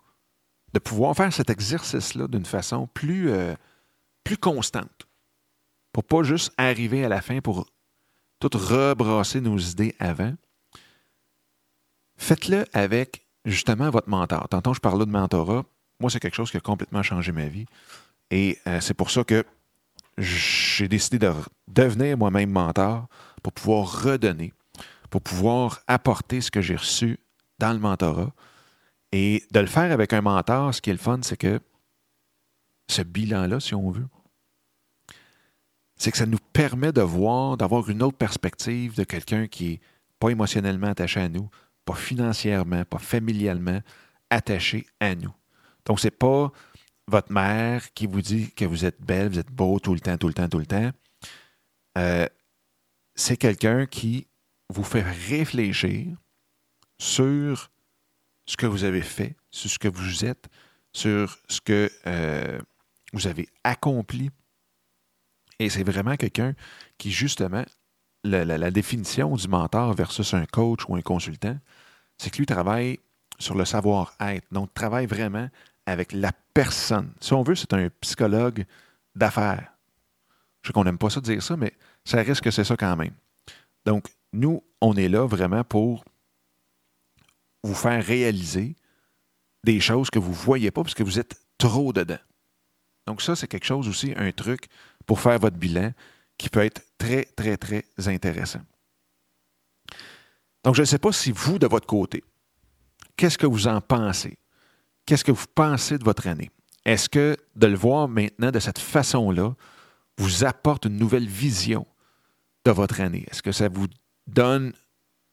de 0.73 0.79
pouvoir 0.79 1.15
faire 1.15 1.34
cet 1.34 1.49
exercice-là 1.49 2.27
d'une 2.27 2.45
façon 2.45 2.86
plus, 2.86 3.32
euh, 3.32 3.56
plus 4.23 4.38
constante, 4.38 5.08
pour 5.93 6.03
pas 6.03 6.23
juste 6.23 6.51
arriver 6.58 7.06
à 7.06 7.10
la 7.10 7.21
fin 7.21 7.39
pour 7.39 7.67
tout 8.39 8.49
rebrasser 8.53 9.39
nos 9.39 9.58
idées 9.58 9.95
avant, 9.99 10.34
faites-le 12.17 12.65
avec 12.73 13.25
justement 13.45 13.89
votre 13.89 14.10
mentor. 14.10 14.49
Tantôt, 14.49 14.73
je 14.73 14.79
parlais 14.79 15.06
de 15.06 15.12
mentorat. 15.12 15.63
Moi, 15.99 16.10
c'est 16.10 16.19
quelque 16.19 16.36
chose 16.36 16.51
qui 16.51 16.58
a 16.58 16.62
complètement 16.62 17.03
changé 17.03 17.32
ma 17.32 17.45
vie. 17.45 17.65
Et 18.32 18.58
euh, 18.67 18.82
c'est 18.82 18.93
pour 18.95 19.12
ça 19.12 19.23
que 19.23 19.45
j'ai 20.17 20.88
décidé 20.88 21.19
de 21.19 21.32
devenir 21.67 22.17
moi-même 22.17 22.49
mentor 22.49 23.08
pour 23.41 23.53
pouvoir 23.53 24.03
redonner, 24.03 24.51
pour 25.10 25.21
pouvoir 25.21 25.82
apporter 25.88 26.41
ce 26.41 26.51
que 26.51 26.62
j'ai 26.62 26.75
reçu 26.75 27.19
dans 27.60 27.71
le 27.71 27.79
mentorat. 27.79 28.34
Et 29.12 29.45
de 29.51 29.60
le 29.60 29.67
faire 29.67 29.91
avec 29.91 30.12
un 30.13 30.21
mentor, 30.21 30.73
ce 30.73 30.82
qui 30.82 30.89
est 30.89 30.93
le 30.93 30.99
fun, 30.99 31.19
c'est 31.21 31.38
que 31.38 31.60
ce 32.89 33.03
bilan-là, 33.03 33.60
si 33.60 33.75
on 33.75 33.91
veut, 33.91 34.08
c'est 36.03 36.11
que 36.11 36.17
ça 36.17 36.25
nous 36.25 36.39
permet 36.51 36.91
de 36.91 36.99
voir, 36.99 37.55
d'avoir 37.55 37.89
une 37.89 38.03
autre 38.03 38.17
perspective 38.17 38.93
de 38.93 39.05
quelqu'un 39.05 39.47
qui 39.47 39.69
n'est 39.69 39.81
pas 40.19 40.31
émotionnellement 40.31 40.87
attaché 40.87 41.21
à 41.21 41.29
nous, 41.29 41.49
pas 41.85 41.95
financièrement, 41.95 42.83
pas 42.83 42.99
familialement 42.99 43.79
attaché 44.29 44.85
à 44.99 45.15
nous. 45.15 45.33
Donc, 45.85 46.01
ce 46.01 46.07
n'est 46.07 46.11
pas 46.11 46.51
votre 47.07 47.31
mère 47.31 47.93
qui 47.93 48.05
vous 48.05 48.21
dit 48.21 48.51
que 48.51 48.65
vous 48.65 48.83
êtes 48.83 49.01
belle, 49.01 49.29
vous 49.29 49.39
êtes 49.39 49.49
beau 49.49 49.79
tout 49.79 49.93
le 49.93 50.01
temps, 50.01 50.17
tout 50.17 50.27
le 50.27 50.33
temps, 50.33 50.49
tout 50.49 50.59
le 50.59 50.65
temps. 50.65 50.91
Euh, 51.97 52.27
c'est 53.15 53.37
quelqu'un 53.37 53.85
qui 53.85 54.27
vous 54.67 54.83
fait 54.83 55.03
réfléchir 55.03 56.17
sur 56.97 57.71
ce 58.45 58.57
que 58.57 58.65
vous 58.65 58.83
avez 58.83 59.03
fait, 59.03 59.37
sur 59.51 59.69
ce 59.69 59.79
que 59.79 59.87
vous 59.87 60.25
êtes, 60.25 60.49
sur 60.91 61.37
ce 61.47 61.61
que 61.61 61.89
euh, 62.07 62.59
vous 63.13 63.25
avez 63.25 63.47
accompli. 63.63 64.31
Et 65.63 65.69
c'est 65.69 65.86
vraiment 65.86 66.17
quelqu'un 66.17 66.56
qui, 66.97 67.10
justement, 67.10 67.63
la, 68.26 68.69
définition 68.69 69.34
du 69.34 69.47
mentor 69.47 69.93
versus 69.93 70.34
un 70.34 70.45
coach 70.45 70.82
ou 70.89 70.95
un 70.97 71.02
consultant, 71.02 71.58
c'est 72.17 72.30
que 72.30 72.38
lui 72.38 72.45
travaille 72.45 72.99
sur 73.39 73.56
le 73.56 73.63
savoir-être. 73.63 74.45
Donc, 74.52 74.73
travaille 74.73 75.06
vraiment 75.06 75.47
avec 75.86 76.12
la 76.12 76.34
personne. 76.54 77.13
Si 77.21 77.32
on 77.32 77.43
veut, 77.43 77.56
c'est 77.56 77.71
un 77.71 77.88
psychologue 78.02 78.65
d'affaires. 79.15 79.71
Je 80.63 80.67
sais 80.67 80.73
qu'on 80.73 80.84
n'aime 80.84 80.97
pas 80.97 81.10
ça 81.10 81.21
dire 81.21 81.41
ça, 81.41 81.56
mais 81.56 81.71
ça 82.04 82.17
risque 82.17 82.43
que 82.43 82.52
c'est 82.52 82.65
ça 82.65 82.76
quand 82.76 82.97
même. 82.97 83.13
Donc, 83.86 84.08
nous, 84.34 84.62
on 84.82 84.97
est 84.97 85.08
là 85.08 85.26
vraiment 85.26 85.63
pour 85.63 86.04
vous 87.63 87.76
faire 87.76 88.04
réaliser 88.06 88.76
des 89.63 89.80
choses 89.80 90.10
que 90.10 90.19
vous 90.19 90.32
ne 90.32 90.36
voyez 90.36 90.71
pas 90.71 90.84
parce 90.84 90.93
que 90.93 91.04
vous 91.04 91.19
êtes 91.19 91.39
trop 91.58 91.93
dedans. 91.93 92.19
Donc, 93.08 93.21
ça, 93.21 93.38
c'est 93.38 93.47
quelque 93.47 93.65
chose 93.65 93.88
aussi, 93.88 94.13
un 94.17 94.34
truc 94.34 94.67
pour 95.05 95.19
faire 95.19 95.39
votre 95.39 95.57
bilan 95.57 95.91
qui 96.37 96.49
peut 96.49 96.63
être 96.63 96.81
très, 96.97 97.25
très, 97.25 97.57
très 97.57 97.85
intéressant. 98.05 98.61
Donc, 100.63 100.75
je 100.75 100.81
ne 100.81 100.85
sais 100.85 100.97
pas 100.97 101.11
si 101.11 101.31
vous, 101.31 101.59
de 101.59 101.67
votre 101.67 101.87
côté, 101.87 102.23
qu'est-ce 103.17 103.37
que 103.37 103.45
vous 103.45 103.67
en 103.67 103.81
pensez? 103.81 104.37
Qu'est-ce 105.05 105.23
que 105.23 105.31
vous 105.31 105.45
pensez 105.53 105.97
de 105.97 106.03
votre 106.03 106.27
année? 106.27 106.49
Est-ce 106.85 107.09
que 107.09 107.37
de 107.55 107.67
le 107.67 107.75
voir 107.75 108.07
maintenant 108.07 108.51
de 108.51 108.59
cette 108.59 108.79
façon-là 108.79 109.53
vous 110.17 110.43
apporte 110.43 110.85
une 110.85 110.97
nouvelle 110.97 111.27
vision 111.27 111.85
de 112.65 112.71
votre 112.71 113.01
année? 113.01 113.25
Est-ce 113.29 113.41
que 113.41 113.51
ça 113.51 113.67
vous 113.67 113.87
donne 114.27 114.73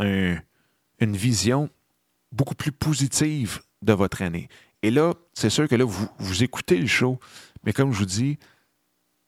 une 0.00 0.40
vision 1.00 1.70
beaucoup 2.32 2.54
plus 2.54 2.72
positive 2.72 3.60
de 3.82 3.92
votre 3.92 4.22
année? 4.22 4.48
Et 4.82 4.90
là, 4.90 5.14
c'est 5.34 5.50
sûr 5.50 5.68
que 5.68 5.74
là, 5.74 5.84
vous, 5.84 6.08
vous 6.18 6.42
écoutez 6.42 6.78
le 6.78 6.86
show, 6.86 7.20
mais 7.64 7.72
comme 7.72 7.92
je 7.92 7.98
vous 7.98 8.06
dis, 8.06 8.38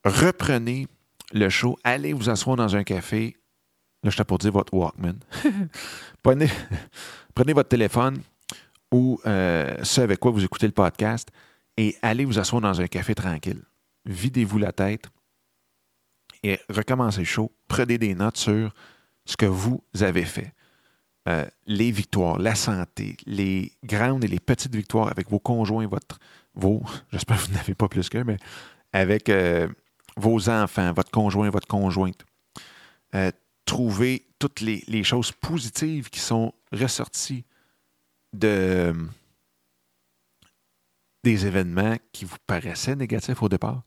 reprenez 0.05 0.87
le 1.33 1.49
show, 1.49 1.79
allez 1.85 2.13
vous 2.13 2.29
asseoir 2.29 2.57
dans 2.57 2.77
un 2.77 2.85
café. 2.85 3.37
Là, 4.03 4.11
je 4.11 4.17
t'ai 4.17 4.25
pour 4.25 4.39
dire 4.39 4.53
votre 4.53 4.75
Walkman. 4.75 5.19
prenez, 6.23 6.49
prenez, 7.35 7.53
votre 7.53 7.69
téléphone 7.69 8.21
ou 8.93 9.21
euh, 9.27 9.77
ce 9.83 10.01
avec 10.01 10.19
quoi 10.19 10.31
vous 10.31 10.45
écoutez 10.45 10.67
le 10.67 10.73
podcast 10.73 11.31
et 11.77 11.97
allez 12.03 12.25
vous 12.25 12.39
asseoir 12.39 12.61
dans 12.61 12.81
un 12.81 12.87
café 12.87 13.15
tranquille. 13.15 13.63
Videz-vous 14.05 14.59
la 14.59 14.73
tête 14.73 15.07
et 16.43 16.59
recommencez 16.69 17.21
le 17.21 17.25
show. 17.25 17.53
Prenez 17.69 17.99
des 17.99 18.15
notes 18.15 18.37
sur 18.37 18.75
ce 19.25 19.37
que 19.37 19.47
vous 19.47 19.83
avez 20.01 20.25
fait. 20.25 20.53
Euh, 21.29 21.47
les 21.67 21.93
victoires, 21.93 22.39
la 22.39 22.57
santé, 22.57 23.17
les 23.27 23.73
grandes 23.85 24.25
et 24.25 24.29
les 24.29 24.41
petites 24.41 24.75
victoires 24.75 25.07
avec 25.07 25.31
vos 25.31 25.39
conjoints, 25.39 25.87
votre, 25.87 26.19
vos, 26.55 26.83
j'espère 27.13 27.37
que 27.37 27.47
vous 27.47 27.55
n'avez 27.55 27.75
pas 27.75 27.89
plus 27.89 28.09
que, 28.09 28.19
mais 28.19 28.39
avec 28.93 29.29
euh, 29.29 29.69
vos 30.17 30.49
enfants, 30.49 30.93
votre 30.93 31.11
conjoint, 31.11 31.51
votre 31.51 31.67
conjointe. 31.67 32.25
Euh, 33.15 33.31
trouver 33.65 34.27
toutes 34.39 34.61
les, 34.61 35.05
choses 35.05 35.33
positives 35.33 36.11
qui 36.11 36.21
sont 36.21 36.53
ressorties 36.73 37.45
de, 38.33 38.95
des 41.23 41.47
événements 41.47 41.97
qui 42.13 42.25
vous 42.25 42.37
paraissaient 42.47 42.97
négatifs 42.97 43.43
au 43.43 43.49
départ, 43.49 43.83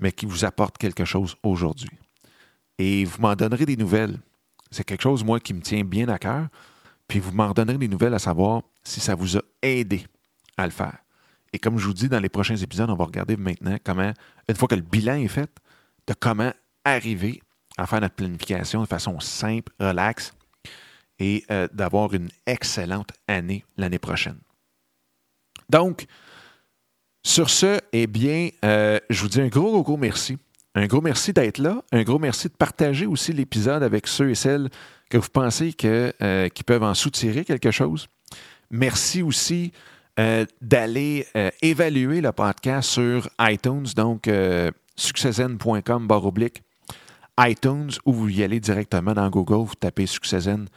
mais 0.00 0.12
qui 0.12 0.26
vous 0.26 0.44
apportent 0.44 0.78
quelque 0.78 1.04
chose 1.04 1.36
aujourd'hui. 1.42 1.96
Et 2.78 3.04
vous 3.04 3.20
m'en 3.20 3.34
donnerez 3.34 3.64
des 3.64 3.76
nouvelles. 3.76 4.18
C'est 4.70 4.84
quelque 4.84 5.02
chose, 5.02 5.24
moi, 5.24 5.40
qui 5.40 5.54
me 5.54 5.60
tient 5.60 5.84
bien 5.84 6.08
à 6.08 6.18
cœur. 6.18 6.48
Puis 7.08 7.20
vous 7.20 7.32
m'en 7.32 7.52
donnerez 7.52 7.78
des 7.78 7.88
nouvelles 7.88 8.14
à 8.14 8.18
savoir 8.18 8.62
si 8.82 9.00
ça 9.00 9.14
vous 9.14 9.36
a 9.36 9.42
aidé 9.62 10.04
à 10.56 10.66
le 10.66 10.72
faire. 10.72 10.98
Et 11.56 11.58
comme 11.58 11.78
je 11.78 11.86
vous 11.86 11.94
dis 11.94 12.10
dans 12.10 12.20
les 12.20 12.28
prochains 12.28 12.56
épisodes, 12.56 12.90
on 12.90 12.96
va 12.96 13.06
regarder 13.06 13.38
maintenant 13.38 13.78
comment, 13.82 14.12
une 14.46 14.56
fois 14.56 14.68
que 14.68 14.74
le 14.74 14.82
bilan 14.82 15.14
est 15.14 15.28
fait, 15.28 15.50
de 16.06 16.12
comment 16.12 16.52
arriver 16.84 17.40
à 17.78 17.86
faire 17.86 18.02
notre 18.02 18.14
planification 18.14 18.82
de 18.82 18.86
façon 18.86 19.18
simple, 19.20 19.72
relaxe 19.80 20.34
et 21.18 21.46
euh, 21.50 21.66
d'avoir 21.72 22.12
une 22.12 22.28
excellente 22.44 23.08
année 23.26 23.64
l'année 23.78 23.98
prochaine. 23.98 24.36
Donc, 25.70 26.04
sur 27.22 27.48
ce, 27.48 27.80
eh 27.94 28.06
bien, 28.06 28.50
euh, 28.62 29.00
je 29.08 29.22
vous 29.22 29.28
dis 29.28 29.40
un 29.40 29.48
gros, 29.48 29.70
gros, 29.70 29.82
gros 29.82 29.96
merci. 29.96 30.36
Un 30.74 30.86
gros 30.86 31.00
merci 31.00 31.32
d'être 31.32 31.56
là. 31.56 31.82
Un 31.90 32.02
gros 32.02 32.18
merci 32.18 32.48
de 32.48 32.54
partager 32.54 33.06
aussi 33.06 33.32
l'épisode 33.32 33.82
avec 33.82 34.08
ceux 34.08 34.28
et 34.28 34.34
celles 34.34 34.68
que 35.08 35.16
vous 35.16 35.30
pensez 35.32 35.72
que, 35.72 36.12
euh, 36.20 36.50
qui 36.50 36.64
peuvent 36.64 36.82
en 36.82 36.92
soutirer 36.92 37.46
quelque 37.46 37.70
chose. 37.70 38.08
Merci 38.70 39.22
aussi 39.22 39.72
d'aller 40.60 41.26
évaluer 41.60 42.20
le 42.20 42.32
podcast 42.32 42.90
sur 42.90 43.28
iTunes. 43.40 43.86
Donc, 43.94 44.30
succeszen.com 44.96 46.06
barre 46.06 46.26
oblique 46.26 46.62
iTunes 47.38 47.90
ou 48.04 48.12
vous 48.12 48.28
y 48.28 48.42
allez 48.42 48.60
directement 48.60 49.12
dans 49.12 49.28
Google, 49.28 49.66
vous 49.66 49.74
tapez 49.74 50.06
Succeszen 50.06 50.68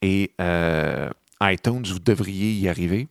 et 0.00 0.32
euh, 0.40 1.10
iTunes, 1.42 1.84
vous 1.84 1.98
devriez 1.98 2.52
y 2.52 2.68
arriver. 2.68 3.08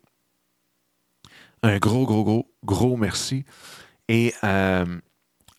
Un 1.63 1.77
gros, 1.79 2.05
gros, 2.05 2.23
gros, 2.23 2.51
gros 2.63 2.97
merci. 2.97 3.43
Et 4.07 4.33
euh, 4.43 4.85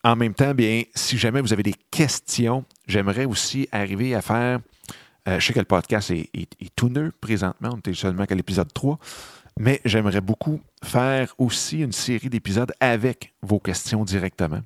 en 0.03 0.15
même 0.15 0.33
temps, 0.33 0.55
bien, 0.55 0.83
si 0.95 1.17
jamais 1.17 1.41
vous 1.41 1.53
avez 1.53 1.63
des 1.63 1.75
questions, 1.91 2.65
j'aimerais 2.87 3.25
aussi 3.25 3.67
arriver 3.71 4.15
à 4.15 4.21
faire. 4.21 4.59
Euh, 5.27 5.39
je 5.39 5.45
sais 5.45 5.53
que 5.53 5.59
le 5.59 5.65
podcast 5.65 6.09
est, 6.09 6.49
tout 6.75 6.89
neuf 6.89 7.11
présentement, 7.21 7.71
on 7.73 7.89
est 7.89 7.93
seulement 7.93 8.25
qu'à 8.25 8.35
l'épisode 8.35 8.73
3, 8.73 8.97
mais 9.59 9.81
j'aimerais 9.83 10.21
beaucoup 10.21 10.61
faire 10.83 11.35
aussi 11.37 11.81
une 11.81 11.91
série 11.91 12.29
d'épisodes 12.29 12.71
avec 12.79 13.35
vos 13.41 13.59
questions 13.59 14.05
directement. 14.05 14.61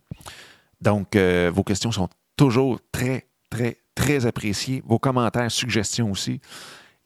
Donc, 0.79 1.15
euh, 1.15 1.51
vos 1.53 1.63
questions 1.63 1.91
sont 1.91 2.09
toujours 2.37 2.79
très, 2.91 3.27
très, 3.49 3.79
très 3.95 4.27
appréciées. 4.27 4.83
Vos 4.85 4.99
commentaires, 4.99 5.51
suggestions 5.51 6.11
aussi. 6.11 6.39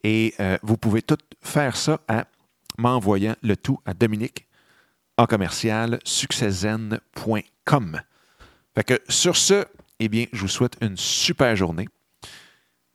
Et 0.03 0.33
euh, 0.41 0.57
vous 0.63 0.75
pouvez 0.77 1.01
tout 1.01 1.17
faire 1.41 1.77
ça 1.77 2.01
en 2.09 2.23
m'envoyant 2.77 3.35
le 3.41 3.55
tout 3.55 3.79
à 3.85 3.93
Dominique, 3.93 4.47
en 5.17 5.25
commercial 5.25 5.99
succeszen.com. 6.03 8.01
Fait 8.75 8.83
que 8.83 8.99
sur 9.07 9.37
ce, 9.37 9.65
eh 9.99 10.09
bien, 10.09 10.25
je 10.33 10.41
vous 10.41 10.47
souhaite 10.49 10.77
une 10.81 10.97
super 10.97 11.55
journée. 11.55 11.87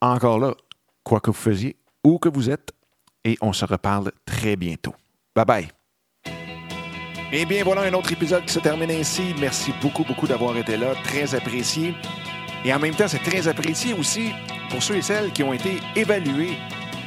Encore 0.03 0.39
là, 0.39 0.55
quoi 1.03 1.21
que 1.21 1.31
vous 1.31 1.37
faisiez, 1.37 1.77
où 2.05 2.19
que 2.19 2.29
vous 2.29 2.51
êtes, 2.51 2.73
et 3.25 3.37
on 3.41 3.53
se 3.53 3.65
reparle 3.65 4.13
très 4.25 4.57
bientôt. 4.57 4.95
Bye 5.35 5.45
bye. 5.45 5.69
Eh 7.35 7.47
bien, 7.47 7.65
voilà 7.65 7.83
un 7.83 7.95
autre 7.95 8.13
épisode 8.13 8.45
qui 8.45 8.53
se 8.53 8.59
termine 8.59 8.91
ainsi. 8.91 9.35
Merci 9.41 9.73
beaucoup, 9.81 10.05
beaucoup 10.05 10.27
d'avoir 10.27 10.55
été 10.57 10.77
là. 10.77 10.95
Très 11.03 11.35
apprécié. 11.35 11.95
Et 12.63 12.75
en 12.75 12.79
même 12.79 12.95
temps, 12.95 13.09
c'est 13.09 13.23
très 13.23 13.49
apprécié 13.49 13.95
aussi 13.95 14.33
pour 14.69 14.83
ceux 14.83 14.97
et 14.97 15.03
celles 15.03 15.33
qui 15.33 15.43
ont 15.43 15.55
été 15.55 15.81
évalués 15.97 16.59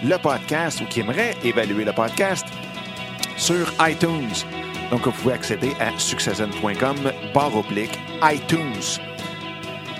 le 0.03 0.17
podcast 0.17 0.81
ou 0.81 0.85
qui 0.85 1.01
aimeraient 1.01 1.35
évaluer 1.43 1.85
le 1.85 1.93
podcast 1.93 2.47
sur 3.37 3.71
iTunes. 3.81 4.33
Donc, 4.89 5.05
vous 5.05 5.11
pouvez 5.11 5.35
accéder 5.35 5.73
à 5.79 5.97
succession.com 5.99 6.97
barre 7.31 7.55
oblique 7.55 7.99
iTunes. 8.23 8.99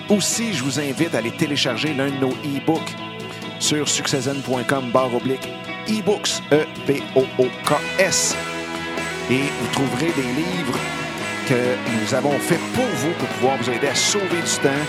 Aussi, 0.08 0.52
je 0.54 0.64
vous 0.64 0.80
invite 0.80 1.14
à 1.14 1.18
aller 1.18 1.30
télécharger 1.30 1.94
l'un 1.94 2.10
de 2.10 2.16
nos 2.16 2.32
e-books 2.32 2.94
sur 3.60 3.88
succession.com 3.88 4.90
barre 4.90 5.14
oblique 5.14 5.48
e-books, 5.88 6.42
E-B-O-O-K-S. 6.52 8.36
Et 9.30 9.42
vous 9.60 9.68
trouverez 9.72 10.12
des 10.12 10.22
livres 10.22 10.78
que 11.48 11.76
nous 12.00 12.14
avons 12.14 12.38
faits 12.38 12.60
pour 12.74 12.84
vous 12.96 13.12
pour 13.18 13.28
pouvoir 13.28 13.56
vous 13.58 13.70
aider 13.70 13.88
à 13.88 13.94
sauver 13.94 14.42
du 14.42 14.58
temps 14.62 14.84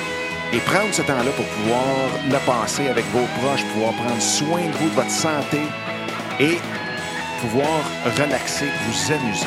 et 0.54 0.60
prendre 0.60 0.94
ce 0.94 1.02
temps-là 1.02 1.32
pour 1.36 1.46
pouvoir 1.46 2.10
le 2.30 2.38
passer 2.46 2.88
avec 2.88 3.06
vos 3.12 3.26
proches, 3.40 3.64
pouvoir 3.74 3.94
prendre 3.94 4.22
soin 4.22 4.62
de 4.62 4.78
vous, 4.78 4.90
de 4.90 4.96
votre 4.96 5.12
santé 5.12 5.62
et 6.40 6.58
pouvoir 7.42 7.82
relaxer, 8.18 8.66
vous 8.88 9.14
amuser. 9.14 9.46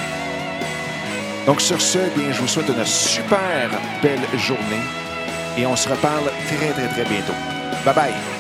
Donc 1.47 1.61
sur 1.61 1.81
ce, 1.81 1.99
bien, 2.17 2.33
je 2.33 2.41
vous 2.41 2.49
souhaite 2.49 2.69
une 2.69 2.85
super 2.85 3.71
belle 4.03 4.39
journée 4.39 4.85
et 5.57 5.67
on 5.67 5.77
se 5.77 5.89
reparle 5.89 6.31
très 6.47 6.73
très 6.73 6.89
très 6.89 7.05
bientôt. 7.05 7.35
Bye 7.85 7.95
bye! 7.95 8.40